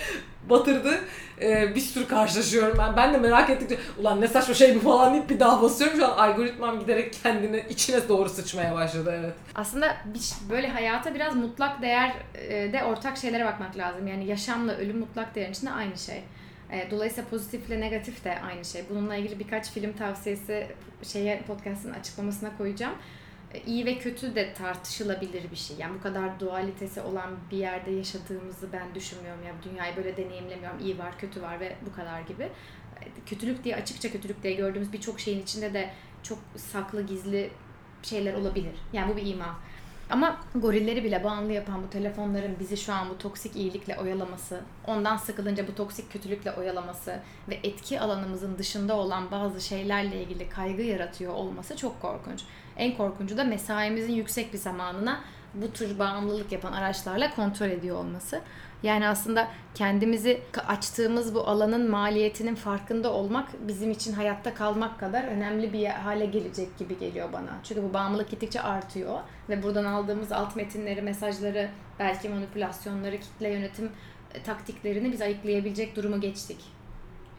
batırdı. 0.49 0.99
Ee, 1.41 1.75
bir 1.75 1.81
sürü 1.81 2.07
karşılaşıyorum 2.07 2.77
ben. 2.77 2.95
Ben 2.95 3.13
de 3.13 3.17
merak 3.17 3.49
ettikçe 3.49 3.77
ulan 3.97 4.21
ne 4.21 4.27
saçma 4.27 4.53
şey 4.53 4.75
bu 4.75 4.79
falan 4.79 5.13
deyip 5.13 5.29
bir 5.29 5.39
daha 5.39 5.61
basıyorum. 5.61 5.97
Şu 5.97 6.07
an 6.07 6.17
algoritmam 6.17 6.79
giderek 6.79 7.17
kendini 7.23 7.65
içine 7.69 8.09
doğru 8.09 8.29
sıçmaya 8.29 8.75
başladı 8.75 9.15
evet. 9.19 9.33
aslında 9.55 9.97
böyle 10.49 10.67
hayata 10.67 11.15
biraz 11.15 11.35
mutlak 11.35 11.81
değer 11.81 12.15
e, 12.35 12.73
de 12.73 12.83
ortak 12.83 13.17
şeylere 13.17 13.45
bakmak 13.45 13.77
lazım. 13.77 14.07
Yani 14.07 14.25
yaşamla 14.25 14.75
ölüm 14.75 14.97
mutlak 14.97 15.35
değerin 15.35 15.51
içinde 15.51 15.71
aynı 15.71 15.97
şey. 15.97 16.23
E, 16.71 16.91
Dolayısıyla 16.91 17.29
pozitifle 17.29 17.81
negatif 17.81 18.25
de 18.25 18.39
aynı 18.39 18.65
şey. 18.65 18.83
Bununla 18.89 19.15
ilgili 19.15 19.39
birkaç 19.39 19.71
film 19.71 19.93
tavsiyesi 19.93 20.67
şeye 21.03 21.41
podcast'ın 21.41 21.93
açıklamasına 21.93 22.57
koyacağım. 22.57 22.93
E, 23.53 23.62
İyi 23.62 23.86
ve 23.86 23.97
kötü 23.99 24.36
de 24.36 24.53
tartışılabilir 24.53 25.51
bir 25.51 25.55
şey. 25.55 25.77
Yani 25.77 25.95
bu 25.99 26.03
kadar 26.03 26.39
dualitesi 26.39 27.01
olan 27.01 27.29
bir 27.51 27.58
yerde 27.58 27.91
yaşadığımızı 27.91 28.73
ben 28.73 28.95
düşünmüyorum. 28.95 29.41
Yani 29.47 29.58
dünyayı 29.63 29.95
böyle 29.97 30.17
deneyimlemiyorum. 30.17 30.79
İyi 30.79 30.97
var, 30.99 31.17
kötü 31.19 31.41
var 31.41 31.60
ve 31.60 31.75
bu 31.86 31.95
kadar 31.95 32.21
gibi. 32.21 32.43
E, 32.43 32.51
Kötülük 33.25 33.63
diye 33.63 33.75
açıkça 33.75 34.12
kötülük 34.12 34.43
diye 34.43 34.53
gördüğümüz 34.53 34.93
birçok 34.93 35.19
şeyin 35.19 35.41
içinde 35.41 35.73
de 35.73 35.89
çok 36.23 36.39
saklı, 36.55 37.08
gizli 37.08 37.49
şeyler 38.03 38.34
olabilir. 38.34 38.73
Yani 38.93 39.13
bu 39.13 39.17
bir 39.17 39.25
ima. 39.25 39.60
Ama 40.09 40.37
gorilleri 40.55 41.03
bile 41.03 41.23
bağımlı 41.23 41.51
yapan 41.51 41.83
bu 41.83 41.89
telefonların 41.89 42.59
bizi 42.59 42.77
şu 42.77 42.93
an 42.93 43.09
bu 43.09 43.17
toksik 43.17 43.55
iyilikle 43.55 43.97
oyalaması, 43.97 44.61
ondan 44.87 45.17
sıkılınca 45.17 45.67
bu 45.67 45.75
toksik 45.75 46.11
kötülükle 46.11 46.51
oyalaması 46.51 47.19
ve 47.49 47.59
etki 47.63 47.99
alanımızın 47.99 48.57
dışında 48.57 48.95
olan 48.95 49.31
bazı 49.31 49.61
şeylerle 49.61 50.23
ilgili 50.23 50.49
kaygı 50.49 50.81
yaratıyor 50.81 51.33
olması 51.33 51.77
çok 51.77 52.01
korkunç. 52.01 52.43
En 52.77 52.97
korkuncu 52.97 53.37
da 53.37 53.43
mesaimizin 53.43 54.13
yüksek 54.13 54.53
bir 54.53 54.57
zamanına 54.57 55.23
bu 55.61 55.71
tür 55.71 55.99
bağımlılık 55.99 56.51
yapan 56.51 56.73
araçlarla 56.73 57.35
kontrol 57.35 57.69
ediyor 57.69 57.97
olması. 57.97 58.41
Yani 58.83 59.07
aslında 59.07 59.47
kendimizi 59.75 60.41
açtığımız 60.67 61.35
bu 61.35 61.47
alanın 61.47 61.89
maliyetinin 61.89 62.55
farkında 62.55 63.13
olmak 63.13 63.47
bizim 63.67 63.91
için 63.91 64.13
hayatta 64.13 64.53
kalmak 64.53 64.99
kadar 64.99 65.23
önemli 65.23 65.73
bir 65.73 65.85
hale 65.85 66.25
gelecek 66.25 66.77
gibi 66.77 66.99
geliyor 66.99 67.33
bana. 67.33 67.49
Çünkü 67.63 67.83
bu 67.83 67.93
bağımlılık 67.93 68.29
gittikçe 68.29 68.61
artıyor 68.61 69.19
ve 69.49 69.63
buradan 69.63 69.85
aldığımız 69.85 70.31
alt 70.31 70.55
metinleri, 70.55 71.01
mesajları, 71.01 71.69
belki 71.99 72.29
manipülasyonları, 72.29 73.19
kitle 73.19 73.49
yönetim 73.49 73.91
e, 74.33 74.43
taktiklerini 74.43 75.11
biz 75.11 75.21
ayıklayabilecek 75.21 75.95
durumu 75.95 76.21
geçtik. 76.21 76.59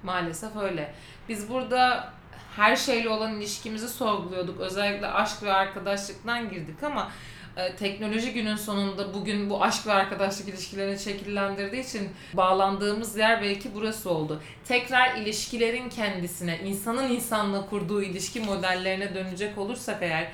Maalesef 0.02 0.56
öyle. 0.56 0.94
Biz 1.28 1.50
burada 1.50 2.12
her 2.56 2.76
şeyle 2.76 3.08
olan 3.08 3.34
ilişkimizi 3.36 3.88
sorguluyorduk. 3.88 4.60
Özellikle 4.60 5.06
aşk 5.06 5.42
ve 5.42 5.52
arkadaşlıktan 5.52 6.50
girdik 6.50 6.82
ama 6.82 7.10
e, 7.56 7.76
teknoloji 7.76 8.32
günün 8.32 8.56
sonunda 8.56 9.14
bugün 9.14 9.50
bu 9.50 9.62
aşk 9.62 9.86
ve 9.86 9.92
arkadaşlık 9.92 10.48
ilişkilerini 10.48 10.98
şekillendirdiği 10.98 11.84
için 11.84 12.08
bağlandığımız 12.34 13.16
yer 13.16 13.42
belki 13.42 13.74
burası 13.74 14.10
oldu. 14.10 14.42
Tekrar 14.64 15.16
ilişkilerin 15.16 15.88
kendisine, 15.88 16.58
insanın 16.58 17.10
insanla 17.10 17.66
kurduğu 17.66 18.02
ilişki 18.02 18.40
modellerine 18.40 19.14
dönecek 19.14 19.58
olursak 19.58 19.98
eğer 20.00 20.28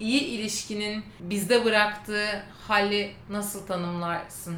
iyi 0.00 0.20
ilişkinin 0.20 1.04
bizde 1.20 1.64
bıraktığı 1.64 2.42
hali 2.68 3.10
nasıl 3.30 3.66
tanımlarsın? 3.66 4.56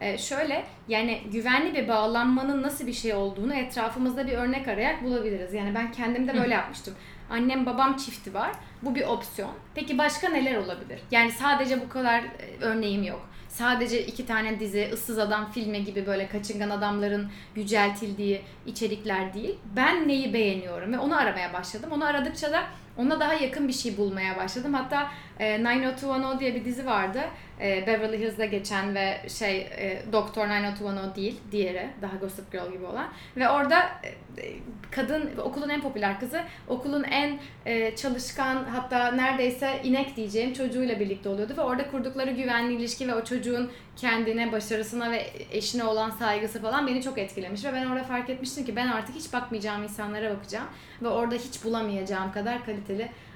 Ee, 0.00 0.18
şöyle 0.18 0.64
yani 0.88 1.20
güvenli 1.32 1.74
bir 1.74 1.88
bağlanmanın 1.88 2.62
nasıl 2.62 2.86
bir 2.86 2.92
şey 2.92 3.14
olduğunu 3.14 3.54
etrafımızda 3.54 4.26
bir 4.26 4.32
örnek 4.32 4.68
arayarak 4.68 5.04
bulabiliriz. 5.04 5.54
Yani 5.54 5.74
ben 5.74 5.92
kendimde 5.92 6.34
böyle 6.34 6.54
yapmıştım. 6.54 6.94
Annem 7.30 7.66
babam 7.66 7.96
çifti 7.96 8.34
var. 8.34 8.50
Bu 8.82 8.94
bir 8.94 9.02
opsiyon. 9.02 9.50
Peki 9.74 9.98
başka 9.98 10.28
neler 10.28 10.56
olabilir? 10.56 11.00
Yani 11.10 11.32
sadece 11.32 11.80
bu 11.80 11.88
kadar 11.88 12.20
e, 12.20 12.56
örneğim 12.60 13.02
yok. 13.02 13.30
Sadece 13.48 14.06
iki 14.06 14.26
tane 14.26 14.60
dizi, 14.60 14.90
ıssız 14.92 15.18
adam 15.18 15.52
filmi 15.52 15.84
gibi 15.84 16.06
böyle 16.06 16.28
kaçıngan 16.28 16.70
adamların 16.70 17.30
yüceltildiği 17.56 18.42
içerikler 18.66 19.34
değil. 19.34 19.58
Ben 19.76 20.08
neyi 20.08 20.34
beğeniyorum 20.34 20.92
ve 20.92 20.98
onu 20.98 21.16
aramaya 21.16 21.52
başladım. 21.52 21.90
Onu 21.92 22.04
aradıkça 22.04 22.52
da 22.52 22.62
ona 23.00 23.20
daha 23.20 23.34
yakın 23.34 23.68
bir 23.68 23.72
şey 23.72 23.96
bulmaya 23.96 24.36
başladım. 24.36 24.74
Hatta 24.74 25.10
e, 25.40 25.64
90210 25.64 26.40
diye 26.40 26.54
bir 26.54 26.64
dizi 26.64 26.86
vardı. 26.86 27.20
E, 27.60 27.86
Beverly 27.86 28.18
Hills'da 28.18 28.44
geçen 28.44 28.94
ve 28.94 29.20
şey 29.28 29.58
e, 29.60 30.02
Doktor 30.12 30.48
90210 30.48 31.14
değil, 31.14 31.40
diğeri 31.52 31.88
daha 32.02 32.16
Gossip 32.16 32.52
Girl 32.52 32.72
gibi 32.72 32.84
olan. 32.84 33.08
Ve 33.36 33.48
orada 33.48 33.78
e, 34.02 34.08
e, 34.42 34.56
kadın 34.90 35.30
okulun 35.38 35.68
en 35.68 35.80
popüler 35.80 36.20
kızı, 36.20 36.40
okulun 36.68 37.02
en 37.02 37.38
e, 37.66 37.96
çalışkan 37.96 38.64
hatta 38.64 39.12
neredeyse 39.12 39.80
inek 39.84 40.16
diyeceğim 40.16 40.52
çocuğuyla 40.52 41.00
birlikte 41.00 41.28
oluyordu 41.28 41.54
ve 41.56 41.60
orada 41.60 41.90
kurdukları 41.90 42.30
güvenli 42.30 42.74
ilişki 42.74 43.08
ve 43.08 43.14
o 43.14 43.24
çocuğun 43.24 43.70
kendine, 43.96 44.52
başarısına 44.52 45.10
ve 45.10 45.26
eşine 45.52 45.84
olan 45.84 46.10
saygısı 46.10 46.62
falan 46.62 46.86
beni 46.86 47.02
çok 47.02 47.18
etkilemiş 47.18 47.64
ve 47.64 47.72
ben 47.72 47.86
orada 47.86 48.04
fark 48.04 48.30
etmiştim 48.30 48.64
ki 48.64 48.76
ben 48.76 48.88
artık 48.88 49.16
hiç 49.16 49.32
bakmayacağım 49.32 49.82
insanlara 49.82 50.36
bakacağım 50.36 50.66
ve 51.02 51.08
orada 51.08 51.34
hiç 51.34 51.64
bulamayacağım 51.64 52.32
kadar 52.32 52.64
kaliteli 52.64 52.89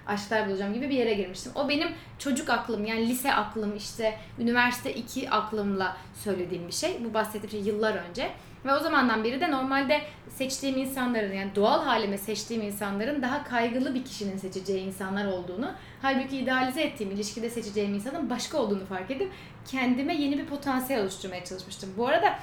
aşklar 0.06 0.48
bulacağım 0.48 0.74
gibi 0.74 0.90
bir 0.90 0.94
yere 0.94 1.14
girmiştim. 1.14 1.52
O 1.54 1.68
benim 1.68 1.88
çocuk 2.18 2.50
aklım 2.50 2.84
yani 2.84 3.08
lise 3.08 3.34
aklım 3.34 3.76
işte 3.76 4.18
üniversite 4.38 4.94
2 4.94 5.30
aklımla 5.30 5.96
söylediğim 6.14 6.68
bir 6.68 6.72
şey. 6.72 7.04
Bu 7.04 7.14
bahsettiğim 7.14 7.50
şey 7.50 7.72
yıllar 7.72 7.94
önce. 7.94 8.30
Ve 8.64 8.74
o 8.74 8.78
zamandan 8.78 9.24
beri 9.24 9.40
de 9.40 9.50
normalde 9.50 10.00
seçtiğim 10.28 10.78
insanların 10.78 11.32
yani 11.32 11.54
doğal 11.54 11.84
halime 11.84 12.18
seçtiğim 12.18 12.62
insanların 12.62 13.22
daha 13.22 13.44
kaygılı 13.44 13.94
bir 13.94 14.04
kişinin 14.04 14.36
seçeceği 14.36 14.80
insanlar 14.80 15.26
olduğunu 15.26 15.72
halbuki 16.02 16.36
idealize 16.36 16.82
ettiğim 16.82 17.10
ilişkide 17.10 17.50
seçeceğim 17.50 17.94
insanın 17.94 18.30
başka 18.30 18.58
olduğunu 18.58 18.86
fark 18.86 19.10
edip 19.10 19.32
kendime 19.70 20.14
yeni 20.14 20.38
bir 20.38 20.46
potansiyel 20.46 21.02
oluşturmaya 21.02 21.44
çalışmıştım. 21.44 21.90
Bu 21.96 22.08
arada 22.08 22.38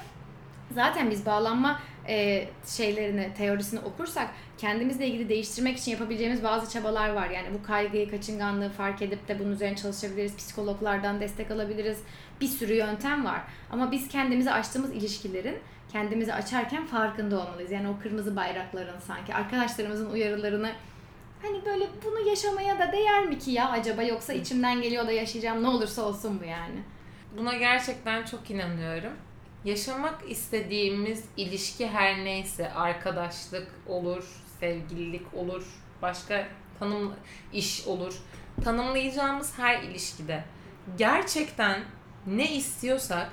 zaten 0.72 1.10
biz 1.10 1.26
bağlanma 1.26 1.80
e, 2.08 2.48
şeylerini, 2.66 3.34
teorisini 3.34 3.80
okursak 3.80 4.28
kendimizle 4.58 5.06
ilgili 5.06 5.28
değiştirmek 5.28 5.78
için 5.78 5.92
yapabileceğimiz 5.92 6.44
bazı 6.44 6.72
çabalar 6.72 7.08
var. 7.08 7.30
Yani 7.30 7.48
bu 7.54 7.62
kaygıyı, 7.66 8.10
kaçınganlığı 8.10 8.70
fark 8.70 9.02
edip 9.02 9.28
de 9.28 9.38
bunun 9.38 9.52
üzerine 9.52 9.76
çalışabiliriz. 9.76 10.36
Psikologlardan 10.36 11.20
destek 11.20 11.50
alabiliriz. 11.50 11.98
Bir 12.40 12.48
sürü 12.48 12.74
yöntem 12.74 13.24
var. 13.24 13.40
Ama 13.70 13.92
biz 13.92 14.08
kendimizi 14.08 14.52
açtığımız 14.52 14.92
ilişkilerin 14.92 15.58
kendimizi 15.92 16.34
açarken 16.34 16.86
farkında 16.86 17.40
olmalıyız. 17.40 17.70
Yani 17.70 17.88
o 17.88 18.02
kırmızı 18.02 18.36
bayrakların 18.36 19.00
sanki 19.00 19.34
arkadaşlarımızın 19.34 20.10
uyarılarını 20.10 20.72
hani 21.42 21.64
böyle 21.64 21.88
bunu 22.04 22.28
yaşamaya 22.28 22.78
da 22.78 22.92
değer 22.92 23.26
mi 23.26 23.38
ki 23.38 23.50
ya 23.50 23.70
acaba 23.70 24.02
yoksa 24.02 24.32
içimden 24.32 24.82
geliyor 24.82 25.06
da 25.06 25.12
yaşayacağım 25.12 25.62
ne 25.62 25.68
olursa 25.68 26.02
olsun 26.02 26.40
bu 26.40 26.44
yani. 26.44 26.82
Buna 27.38 27.54
gerçekten 27.54 28.24
çok 28.24 28.50
inanıyorum. 28.50 29.12
Yaşamak 29.64 30.30
istediğimiz 30.30 31.24
ilişki 31.36 31.88
her 31.88 32.24
neyse 32.24 32.72
arkadaşlık 32.72 33.68
olur, 33.86 34.24
sevgililik 34.60 35.34
olur, 35.34 35.64
başka 36.02 36.46
tanım 36.78 37.14
iş 37.52 37.86
olur. 37.86 38.14
Tanımlayacağımız 38.64 39.58
her 39.58 39.82
ilişkide 39.82 40.44
gerçekten 40.98 41.80
ne 42.26 42.52
istiyorsak 42.52 43.32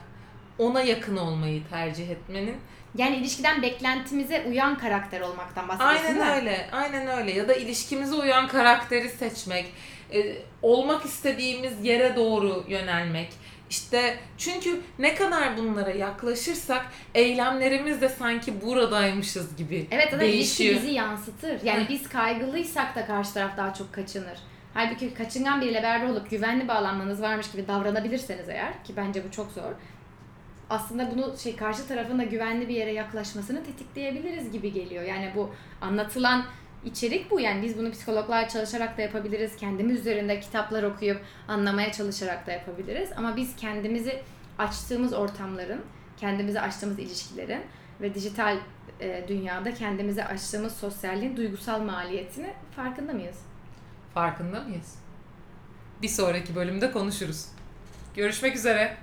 ona 0.58 0.82
yakın 0.82 1.18
olmayı 1.18 1.68
tercih 1.70 2.10
etmenin 2.10 2.58
Yani 2.96 3.16
ilişkiden 3.16 3.62
beklentimize 3.62 4.46
uyan 4.48 4.78
karakter 4.78 5.22
olmaktan 5.22 5.68
bahsediyorsun 5.68 6.06
değil 6.06 6.16
mi? 6.16 6.24
Aynen 6.24 6.38
öyle. 6.38 6.70
Aynen 6.72 7.08
öyle. 7.08 7.32
Ya 7.32 7.48
da 7.48 7.54
ilişkimize 7.54 8.16
uyan 8.16 8.48
karakteri 8.48 9.10
seçmek. 9.10 9.74
e, 10.14 10.38
olmak 10.62 11.06
istediğimiz 11.06 11.86
yere 11.86 12.16
doğru 12.16 12.66
yönelmek. 12.68 13.30
İşte 13.70 14.20
çünkü 14.38 14.82
ne 15.00 15.16
kadar 15.16 15.58
bunlara 15.58 15.92
yaklaşırsak 15.92 16.86
eylemlerimiz 17.16 18.02
de 18.02 18.10
sanki 18.10 18.62
buradaymışız 18.62 19.56
gibi 19.56 19.88
Evet 19.92 20.06
zaten 20.12 20.20
değişiyor. 20.20 20.76
bizi 20.76 20.92
yansıtır. 20.92 21.64
Yani 21.64 21.86
biz 21.90 22.10
kaygılıysak 22.10 22.96
da 22.96 23.06
karşı 23.06 23.34
taraf 23.34 23.58
daha 23.58 23.74
çok 23.74 23.94
kaçınır. 23.94 24.40
Halbuki 24.74 25.14
kaçıngan 25.14 25.62
biriyle 25.62 25.84
beraber 25.84 26.10
olup 26.10 26.30
güvenli 26.30 26.68
bağlanmanız 26.68 27.22
varmış 27.22 27.52
gibi 27.52 27.68
davranabilirseniz 27.68 28.50
eğer 28.50 28.84
ki 28.84 28.94
bence 28.98 29.24
bu 29.28 29.32
çok 29.32 29.52
zor. 29.52 29.72
Aslında 30.70 31.12
bunu 31.12 31.38
şey 31.38 31.56
karşı 31.56 31.88
tarafın 31.88 32.20
da 32.20 32.24
güvenli 32.24 32.68
bir 32.70 32.76
yere 32.76 32.94
yaklaşmasını 32.94 33.64
tetikleyebiliriz 33.64 34.52
gibi 34.52 34.74
geliyor. 34.74 35.04
Yani 35.04 35.32
bu 35.36 35.54
anlatılan 35.82 36.46
içerik 36.86 37.32
bu. 37.32 37.40
Yani 37.40 37.64
biz 37.64 37.78
bunu 37.78 37.92
psikologlar 37.92 38.50
çalışarak 38.50 38.98
da 38.98 39.02
yapabiliriz. 39.02 39.56
Kendimiz 39.56 40.00
üzerinde 40.00 40.40
kitaplar 40.40 40.84
okuyup 40.84 41.22
anlamaya 41.48 41.92
çalışarak 41.92 42.48
da 42.48 42.52
yapabiliriz. 42.52 43.10
Ama 43.18 43.36
biz 43.36 43.56
kendimizi 43.56 44.22
açtığımız 44.58 45.14
ortamların, 45.14 45.82
kendimize 46.18 46.62
açtığımız 46.62 47.00
ilişkilerin 47.00 47.62
ve 48.02 48.14
dijital 48.14 48.58
e, 49.00 49.26
dünyada 49.28 49.74
kendimize 49.74 50.26
açtığımız 50.26 50.78
sosyalliğin 50.78 51.38
duygusal 51.38 51.82
maliyetini 51.82 52.54
farkında 52.76 53.14
mıyız? 53.14 53.38
Farkında 54.14 54.60
mıyız? 54.60 54.96
Bir 56.02 56.08
sonraki 56.08 56.56
bölümde 56.56 56.92
konuşuruz. 56.92 57.46
Görüşmek 58.16 58.56
üzere. 58.56 58.98